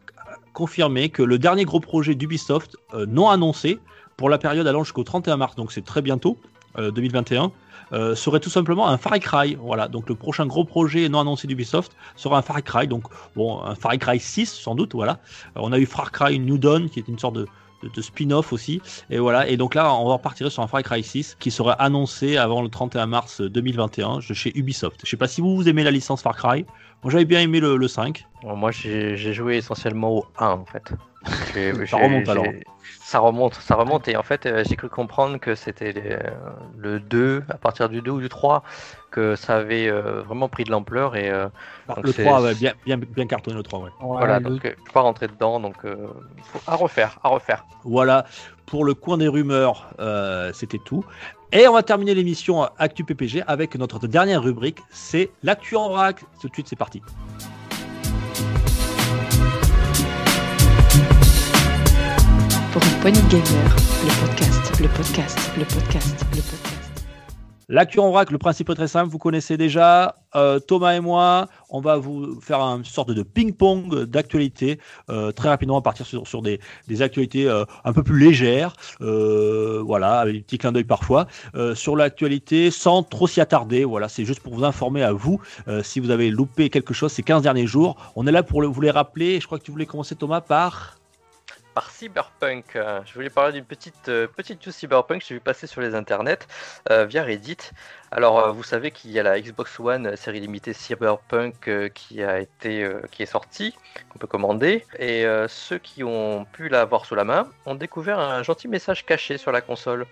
[0.53, 3.79] confirmé que le dernier gros projet d'Ubisoft non annoncé
[4.15, 6.37] pour la période allant jusqu'au 31 mars, donc c'est très bientôt,
[6.79, 7.51] euh, 2021,
[7.93, 9.55] euh, serait tout simplement un Far Cry.
[9.59, 12.87] Voilà, donc le prochain gros projet non annoncé d'Ubisoft sera un Far Cry.
[12.87, 13.03] Donc,
[13.35, 15.19] bon, un Far Cry 6 sans doute, voilà.
[15.55, 17.47] Euh, on a eu Far Cry New Dawn qui est une sorte de,
[17.83, 18.81] de, de spin-off aussi.
[19.09, 21.73] Et voilà, et donc là, on va repartir sur un Far Cry 6 qui sera
[21.73, 25.01] annoncé avant le 31 mars 2021 de chez Ubisoft.
[25.03, 26.65] Je sais pas si vous, vous aimez la licence Far Cry.
[27.03, 28.25] Moi, j'avais bien aimé le, le 5.
[28.43, 30.93] Bon, moi, j'ai joué essentiellement au 1 en fait.
[31.87, 32.45] Ça remonte, alors.
[33.09, 34.09] Ça remonte, ça remonte.
[34.09, 36.19] Et en fait, euh, j'ai cru comprendre que c'était les-
[36.77, 38.63] le 2, à partir du 2 ou du 3,
[39.11, 41.15] que ça avait euh, vraiment pris de l'ampleur.
[41.15, 41.47] Et euh,
[41.87, 43.85] Donc le c'est- 3 avait bien, bien, bien cartonné, le 3, ouais.
[44.01, 45.61] Ouais, voilà, le- donc euh, je suis pas rentré dedans.
[45.61, 45.95] Donc, euh,
[46.43, 47.63] faut- à refaire, à refaire.
[47.85, 48.25] Voilà,
[48.65, 51.05] pour le coin des rumeurs, euh, c'était tout.
[51.53, 56.25] Et on va terminer l'émission Actu PPG avec notre dernière rubrique, c'est l'actu en vrac.
[56.41, 57.01] Tout de suite, c'est parti.
[62.79, 67.03] Pour une poignée de gamers, le podcast, le podcast, le podcast, le podcast.
[67.69, 70.15] L'actu en vrac, le principe est très simple, vous connaissez déjà.
[70.35, 75.49] Euh, Thomas et moi, on va vous faire une sorte de ping-pong d'actualités euh, très
[75.49, 80.41] rapidement à partir sur, des, des actualités euh, un peu plus légères, voilà, avec des
[80.41, 81.25] petits clins d'œil parfois,
[81.73, 83.85] sur l'actualité sans trop s'y attarder.
[83.85, 85.41] Voilà, c'est juste pour vous informer à vous
[85.81, 87.95] si vous avez loupé quelque chose ces 15 derniers jours.
[88.15, 89.39] On est là pour vous les rappeler.
[89.39, 90.97] Je crois que tu voulais commencer Thomas par.
[91.77, 92.75] Par Cyberpunk.
[92.75, 95.79] Euh, Je voulais parler d'une petite, euh, petite news Cyberpunk que j'ai vu passer sur
[95.79, 96.39] les internets
[96.89, 97.69] euh, via Reddit.
[98.09, 102.89] Alors, vous savez qu'il y a la Xbox One série limitée Cyberpunk qui a été,
[103.11, 103.75] qui est sortie,
[104.09, 104.87] qu'on peut commander.
[104.97, 109.37] Et ceux qui ont pu l'avoir sous la main ont découvert un gentil message caché
[109.37, 110.07] sur la console.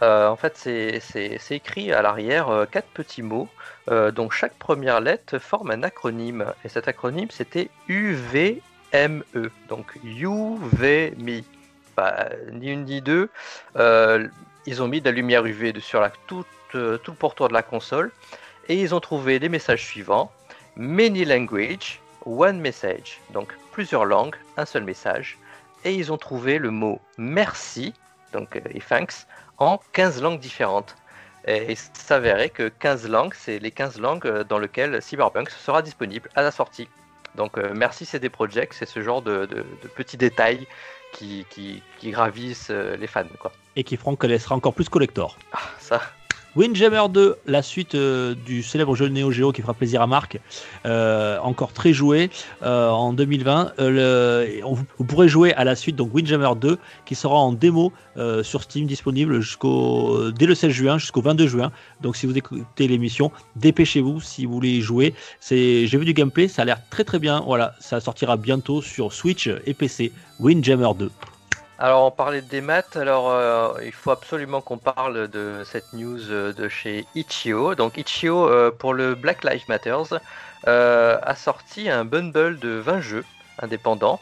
[0.00, 3.48] En fait, c'est écrit à l'arrière quatre petits mots,
[3.88, 6.46] dont chaque première lettre forme un acronyme.
[6.64, 8.62] Et cet acronyme, c'était UV
[8.94, 11.44] ME, donc You V ni
[12.62, 13.28] une ni deux.
[13.76, 14.28] Euh,
[14.66, 16.44] ils ont mis de la lumière UV sur la, tout,
[16.76, 18.12] euh, tout le pourtour de la console
[18.68, 20.30] et ils ont trouvé les messages suivants
[20.76, 23.20] Many language, one message.
[23.32, 25.38] Donc plusieurs langues, un seul message.
[25.84, 27.94] Et ils ont trouvé le mot merci,
[28.32, 29.26] donc euh, et thanks,
[29.58, 30.96] en 15 langues différentes.
[31.46, 36.30] Et il s'avérait que 15 langues, c'est les 15 langues dans lesquelles Cyberpunk sera disponible
[36.34, 36.88] à la sortie.
[37.36, 40.66] Donc euh, merci CD Projekt, c'est ce genre de, de- de petits détails
[41.12, 43.24] qui, qui, qui gravissent euh, les fans.
[43.38, 43.52] Quoi.
[43.76, 45.36] Et qui feront qu'elle sera encore plus collector.
[45.52, 46.00] Ah, ça,
[46.56, 50.38] Windjammer 2, la suite euh, du célèbre jeu Neo Geo qui fera plaisir à Marc,
[50.86, 52.30] euh, encore très joué
[52.62, 53.72] euh, en 2020.
[53.80, 57.52] Euh, le- on- vous pourrez jouer à la suite, donc Windjammer 2, qui sera en
[57.52, 57.92] démo
[58.44, 61.72] sur Steam disponible jusqu'au dès le 16 juin jusqu'au 22 juin.
[62.00, 65.14] Donc si vous écoutez l'émission, dépêchez-vous si vous voulez y jouer.
[65.50, 67.42] J'ai vu du gameplay, ça a l'air très très bien.
[67.44, 70.12] Voilà, ça sortira bientôt sur Switch et PC.
[70.38, 71.10] Windjammer 2.
[71.78, 76.30] Alors, on parlait des maths, alors euh, il faut absolument qu'on parle de cette news
[76.30, 77.74] euh, de chez Itch.io.
[77.74, 80.20] Donc, Itch.io, euh, pour le Black Lives Matters,
[80.66, 83.24] a sorti un bundle de 20 jeux
[83.58, 84.20] indépendants.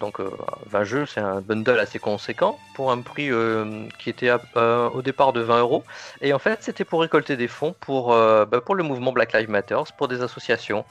[0.00, 0.30] Donc, euh,
[0.66, 5.02] 20 jeux, c'est un bundle assez conséquent pour un prix euh, qui était euh, au
[5.02, 5.84] départ de 20 euros.
[6.20, 9.32] Et en fait, c'était pour récolter des fonds pour, euh, bah, pour le mouvement Black
[9.32, 10.84] Lives Matters, pour des associations.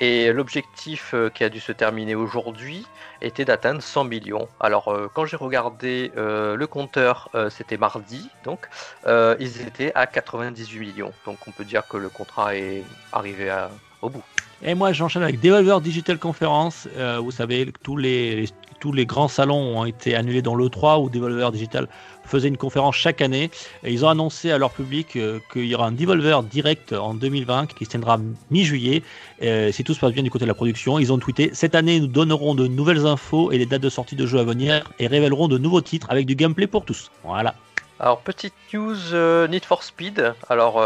[0.00, 2.84] Et l'objectif euh, qui a dû se terminer aujourd'hui
[3.22, 4.48] était d'atteindre 100 millions.
[4.58, 8.68] Alors euh, quand j'ai regardé euh, le compteur, euh, c'était mardi, donc
[9.06, 11.12] euh, ils étaient à 98 millions.
[11.24, 13.54] Donc on peut dire que le contrat est arrivé
[14.02, 14.24] au bout.
[14.62, 16.88] Et moi, j'enchaîne avec Devolver Digital Conference.
[16.96, 18.48] Euh, vous savez, tous les,
[18.80, 21.88] tous les grands salons ont été annulés dans l'E3 où Devolver Digital
[22.24, 23.50] faisait une conférence chaque année.
[23.82, 27.14] Et ils ont annoncé à leur public euh, qu'il y aura un Devolver Direct en
[27.14, 28.18] 2020 qui se tiendra
[28.50, 29.02] mi-juillet.
[29.42, 31.74] Euh, si tout se passe bien du côté de la production, ils ont tweeté Cette
[31.74, 34.92] année, nous donnerons de nouvelles infos et les dates de sortie de jeux à venir
[34.98, 37.10] et révélerons de nouveaux titres avec du gameplay pour tous.
[37.22, 37.54] Voilà.
[38.00, 38.96] Alors petite news
[39.48, 40.34] Need for Speed.
[40.48, 40.84] Alors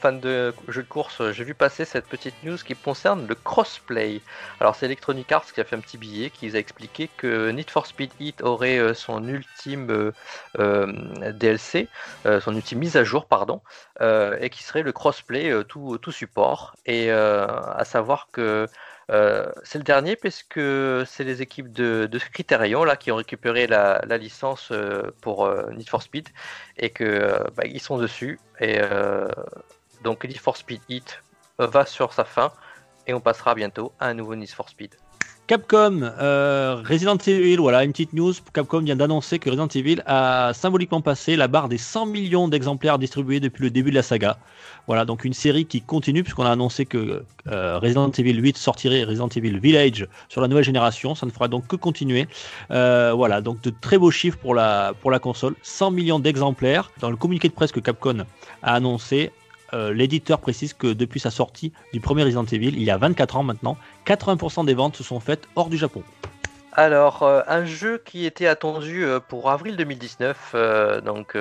[0.00, 4.22] fan de jeux de course, j'ai vu passer cette petite news qui concerne le crossplay.
[4.58, 7.70] Alors c'est Electronic Arts qui a fait un petit billet qui a expliqué que Need
[7.70, 10.12] for Speed Heat aurait euh, son ultime euh,
[10.58, 11.88] euh, DLC,
[12.24, 13.60] son ultime mise à jour pardon,
[14.00, 16.74] et qui serait le crossplay tout, tout support.
[16.86, 18.66] Et à savoir que
[19.08, 20.60] c'est le dernier puisque
[21.06, 24.72] c'est les équipes de, Criterion là qui ont récupéré la, licence
[25.20, 26.28] pour Need for Speed
[26.76, 28.80] et que bah, ils sont dessus et
[30.02, 31.22] donc Need for Speed Heat
[31.58, 32.52] va sur sa fin
[33.06, 34.94] et on passera bientôt à un nouveau Need for Speed.
[35.50, 38.32] Capcom, euh, Resident Evil, voilà une petite news.
[38.54, 43.00] Capcom vient d'annoncer que Resident Evil a symboliquement passé la barre des 100 millions d'exemplaires
[43.00, 44.38] distribués depuis le début de la saga.
[44.86, 49.02] Voilà, donc une série qui continue, puisqu'on a annoncé que euh, Resident Evil 8 sortirait
[49.02, 51.16] Resident Evil Village sur la nouvelle génération.
[51.16, 52.28] Ça ne fera donc que continuer.
[52.70, 55.56] Euh, voilà, donc de très beaux chiffres pour la, pour la console.
[55.62, 56.92] 100 millions d'exemplaires.
[57.00, 58.24] Dans le communiqué de presse que Capcom
[58.62, 59.32] a annoncé,
[59.72, 63.36] euh, l'éditeur précise que depuis sa sortie du premier Resident Evil, il y a 24
[63.36, 66.02] ans maintenant, 80% des ventes se sont faites hors du Japon.
[66.72, 71.36] Alors euh, un jeu qui était attendu euh, pour avril 2019, euh, donc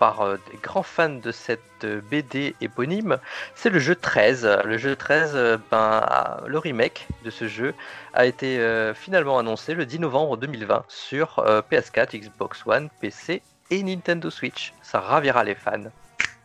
[0.00, 3.18] par des grands fans de cette BD éponyme,
[3.54, 4.60] c'est le jeu 13.
[4.64, 6.02] Le jeu 13, euh, ben,
[6.46, 7.74] le remake de ce jeu
[8.14, 8.58] a été
[8.94, 14.72] finalement annoncé le 10 novembre 2020 sur euh, PS4, Xbox One, PC et Nintendo Switch.
[14.82, 15.90] Ça ravira les fans.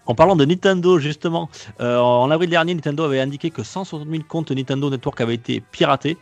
[0.07, 1.49] En parlant de Nintendo, justement,
[1.81, 5.61] euh, en avril dernier, Nintendo avait indiqué que 160 000 comptes Nintendo Network avaient été
[5.61, 6.17] piratés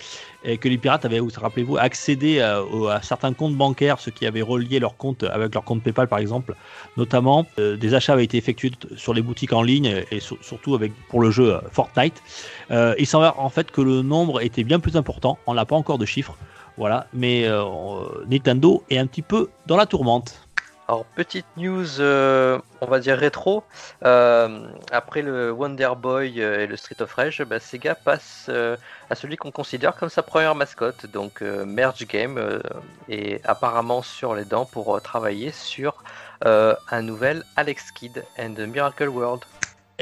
[0.45, 2.63] et que les pirates avaient, vous rappelez-vous, accédé à,
[3.01, 6.55] certains comptes bancaires, ceux qui avaient relié leur compte avec leur compte PayPal, par exemple.
[6.95, 10.75] Notamment, euh, des achats avaient été effectués sur les boutiques en ligne et sur- surtout
[10.75, 12.23] avec pour le jeu euh, Fortnite.
[12.97, 15.37] Il s'avère en fait que le nombre était bien plus important.
[15.45, 16.37] On n'a pas encore de chiffres.
[16.77, 17.47] Voilà, mais
[18.27, 20.42] Nintendo est un petit peu dans la tourmente.
[20.93, 23.63] Alors, petite news, euh, on va dire rétro.
[24.05, 28.47] Euh, après le Wonder Boy et le Street of Rage, bah, Sega passe
[29.09, 32.61] à celui qu'on considère comme sa première mascotte, donc Merge Game,
[33.09, 36.03] est apparemment sur les dents pour travailler sur
[36.45, 39.41] un nouvel Alex Kidd and Miracle World.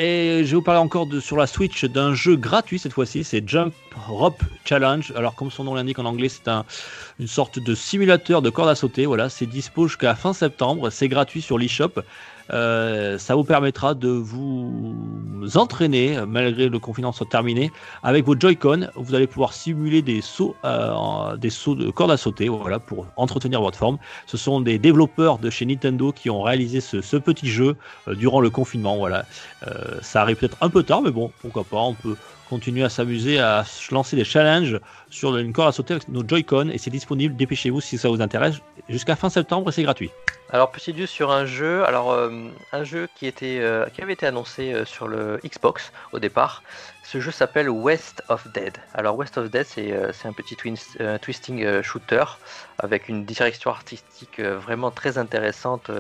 [0.04, 3.48] Et je vais vous parler encore sur la Switch d'un jeu gratuit cette fois-ci, c'est
[3.48, 3.72] Jump
[4.08, 5.14] Rope Challenge.
[5.16, 6.66] Alors comme son nom l'indique en anglais, c'est un,
[7.20, 9.06] une sorte de simulateur de corde à sauter.
[9.06, 12.02] Voilà, c'est dispo jusqu'à fin septembre, c'est gratuit sur l'eShop.
[12.54, 14.96] Euh, ça vous permettra de vous
[15.56, 17.72] entraîner, malgré le confinement soit terminé,
[18.04, 18.88] avec vos Joy-Con.
[18.96, 23.08] Vous allez pouvoir simuler des sauts, euh, des sauts de corde à sauter, voilà, pour
[23.16, 23.98] entretenir votre forme.
[24.28, 27.76] Ce sont des développeurs de chez Nintendo qui ont réalisé ce, petit jeu
[28.08, 28.98] euh, durant le confinement.
[28.98, 29.26] Voilà,
[30.02, 32.16] ça arrive peut-être un peu tard, mais bon, pourquoi pas, on peut
[32.52, 34.78] continuer à s'amuser à lancer des challenges
[35.10, 38.22] sur une corde à sauter avec nos Joy-Con et c'est disponible, dépêchez-vous si ça vous
[38.22, 38.56] intéresse,
[38.90, 40.12] jusqu'à fin septembre et c'est gratuit.
[40.50, 42.30] Alors petit news sur un jeu, alors euh,
[42.74, 46.62] un jeu qui était euh, qui avait été annoncé euh, sur le Xbox au départ.
[47.12, 48.78] Ce jeu s'appelle West of Dead.
[48.94, 49.94] Alors West of Dead c'est
[50.26, 52.24] un petit twisting shooter
[52.78, 55.92] avec une direction artistique vraiment très intéressante,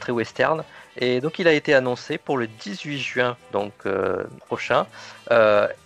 [0.00, 0.62] très western.
[0.98, 3.72] Et donc il a été annoncé pour le 18 juin donc
[4.44, 4.86] prochain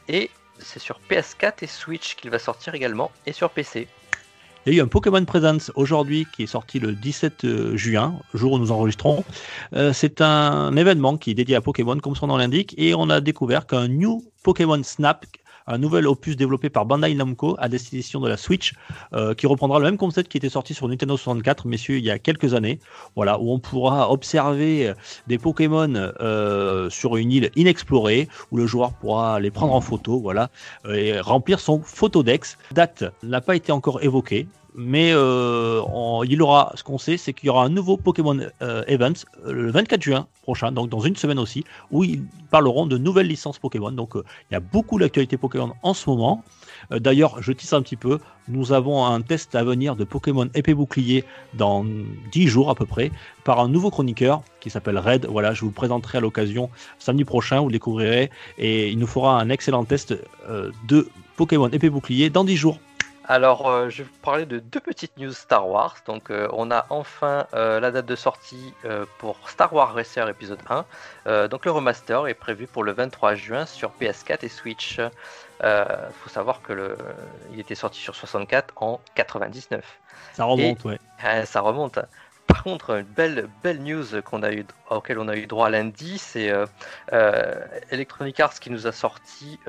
[0.09, 0.28] et
[0.59, 3.86] c'est sur PS4 et Switch qu'il va sortir également et sur PC.
[4.68, 8.20] Il y a eu un Pokémon Presence aujourd'hui qui est sorti le 17 euh, juin,
[8.34, 9.24] jour où nous enregistrons.
[9.72, 13.08] Euh, c'est un événement qui est dédié à Pokémon, comme son nom l'indique, et on
[13.08, 15.24] a découvert qu'un New Pokémon Snap,
[15.68, 18.74] un nouvel opus développé par Bandai Namco à destination de la Switch,
[19.12, 22.10] euh, qui reprendra le même concept qui était sorti sur Nintendo 64, messieurs, il y
[22.10, 22.80] a quelques années.
[23.14, 24.92] Voilà, où on pourra observer
[25.26, 26.12] des Pokémon
[26.90, 30.50] sur une île inexplorée, où le joueur pourra les prendre en photo, voilà,
[30.90, 32.58] et remplir son photodex.
[32.72, 34.48] Date n'a pas été encore évoquée
[34.78, 35.82] mais euh,
[36.28, 39.12] il aura, ce qu'on sait, c'est qu'il y aura un nouveau Pokémon euh, Event
[39.44, 42.22] euh, le 24 juin prochain, donc dans une semaine aussi, où ils
[42.52, 43.90] parleront de nouvelles licences Pokémon.
[43.90, 46.44] Donc il y a beaucoup d'actualités Pokémon en ce moment.
[46.92, 50.74] D'ailleurs, je tisse un petit peu, nous avons un test à venir de Pokémon épée
[50.74, 51.24] bouclier
[51.54, 51.84] dans
[52.32, 53.10] 10 jours à peu près,
[53.42, 55.26] par un nouveau chroniqueur qui s'appelle Red.
[55.26, 56.70] Voilà, je vous présenterai à l'occasion
[57.00, 60.14] samedi prochain, vous le découvrirez, et il nous fera un excellent test
[60.86, 62.78] de Pokémon épée bouclier dans 10 jours.
[63.30, 65.96] Alors, euh, je vais vous parler de deux petites news Star Wars.
[66.06, 68.72] Donc, euh, on a enfin euh, la date de sortie
[69.18, 70.60] pour Star Wars Racer épisode
[71.26, 71.48] 1.
[71.48, 74.98] donc, le remaster est prévu pour le 23 juin sur PS4 et Switch.
[75.62, 76.96] Il faut savoir que le,
[77.52, 79.84] il était sorti sur 64 en 99.
[80.32, 80.98] Ça remonte, ouais.
[81.44, 81.98] ça remonte.
[82.46, 86.16] Par contre, une belle, belle news qu'on a eu, auquel on a eu droit lundi,
[86.16, 86.50] c'est
[87.90, 89.60] Electronic Arts qui nous a sorti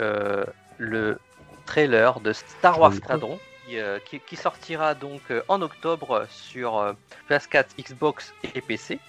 [0.78, 1.20] le
[1.66, 3.38] trailer de Star Wars Squadron
[3.74, 6.94] euh, qui, sortira donc euh, en octobre sur euh,
[7.30, 9.00] PS4, Xbox et PC.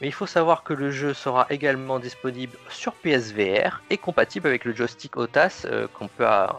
[0.00, 4.64] Mais il faut savoir que le jeu sera également disponible sur PSVR et compatible avec
[4.64, 5.66] le joystick OTAS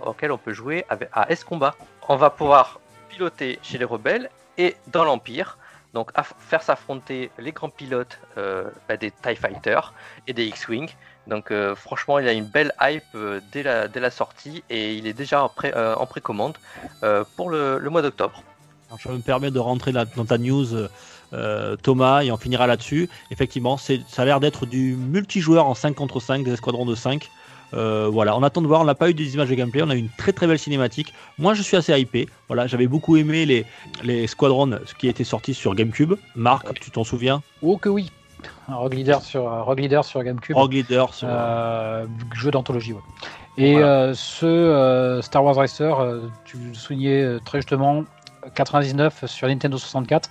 [0.06, 1.76] auquel on peut jouer à S-Combat.
[2.08, 2.80] On va pouvoir
[3.10, 4.30] piloter chez les rebelles
[4.60, 5.58] et dans l'Empire,
[5.96, 9.92] donc faire s'affronter les grands pilotes bah, des TIE Fighters
[10.28, 10.92] et des X-Wing.
[11.28, 14.96] Donc euh, franchement, il a une belle hype euh, dès, la, dès, la, sortie et
[14.96, 16.58] il est déjà en, pré, euh, en précommande
[17.36, 18.44] pour le, le mois d'octobre.
[18.98, 20.68] Je me permets de rentrer dans ta news,
[21.82, 23.10] Thomas, et on finira là-dessus.
[23.30, 27.30] Effectivement, ça a l'air d'être du multijoueur en 5 contre 5, des escadrons de 5.
[27.72, 28.82] voilà, on attend de voir.
[28.82, 30.60] On n'a pas eu des images de gameplay, on a eu une très très belle
[30.60, 31.14] cinématique.
[31.38, 32.28] Moi, je suis assez hypé.
[32.50, 33.66] Voilà, j'avais beaucoup aimé les,
[34.04, 36.16] les squadrons qui étaient sortis sur GameCube.
[36.36, 37.42] Marc, tu t'en souviens?
[37.62, 38.12] Oh que oui.
[38.74, 40.56] Rogue Leader sur, Rogue Leader sur GameCube.
[40.56, 41.28] Rogue Leader sur.
[41.30, 42.96] Euh, jeu d'anthologie,
[43.58, 45.98] Et euh, ce euh, Star Wars Racer,
[46.46, 48.04] tu le soulignais très justement,
[48.56, 50.30] 99 sur Nintendo 64,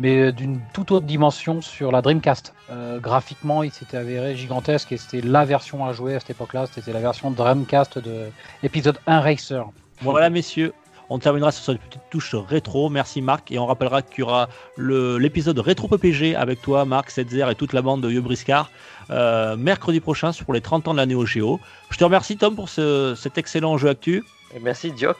[0.00, 2.54] mais d'une toute autre dimension sur la Dreamcast.
[3.00, 6.66] graphiquement, il s'était avéré gigantesque et c'était la version à jouer à cette époque-là.
[6.72, 8.30] C'était la version Dreamcast de
[8.62, 9.66] épisode 1 Racer.
[10.00, 10.72] Voilà, messieurs,
[11.12, 12.88] on terminera sur cette petite touche rétro.
[12.88, 13.50] Merci Marc.
[13.50, 14.48] Et on rappellera qu'il y aura
[14.78, 18.70] l'épisode rétro PPG avec toi, Marc, Setzer et toute la bande de Vieux Briscard
[19.10, 21.60] euh, mercredi prochain pour les 30 ans de la Neo Geo.
[21.90, 24.24] Je te remercie Tom pour cet excellent jeu actu.
[24.60, 25.18] Merci Diox.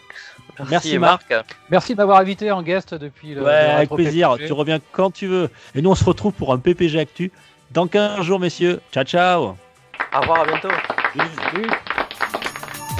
[0.68, 1.32] Merci, Marc.
[1.70, 3.42] Merci de m'avoir invité en guest depuis le.
[3.42, 4.36] Ouais, avec plaisir.
[4.38, 5.50] Tu reviens quand tu veux.
[5.74, 7.32] Et nous, on se retrouve pour un PPG Actu
[7.70, 8.80] dans 15 jours, messieurs.
[8.92, 9.56] Ciao, ciao.
[10.14, 10.68] Au revoir, à bientôt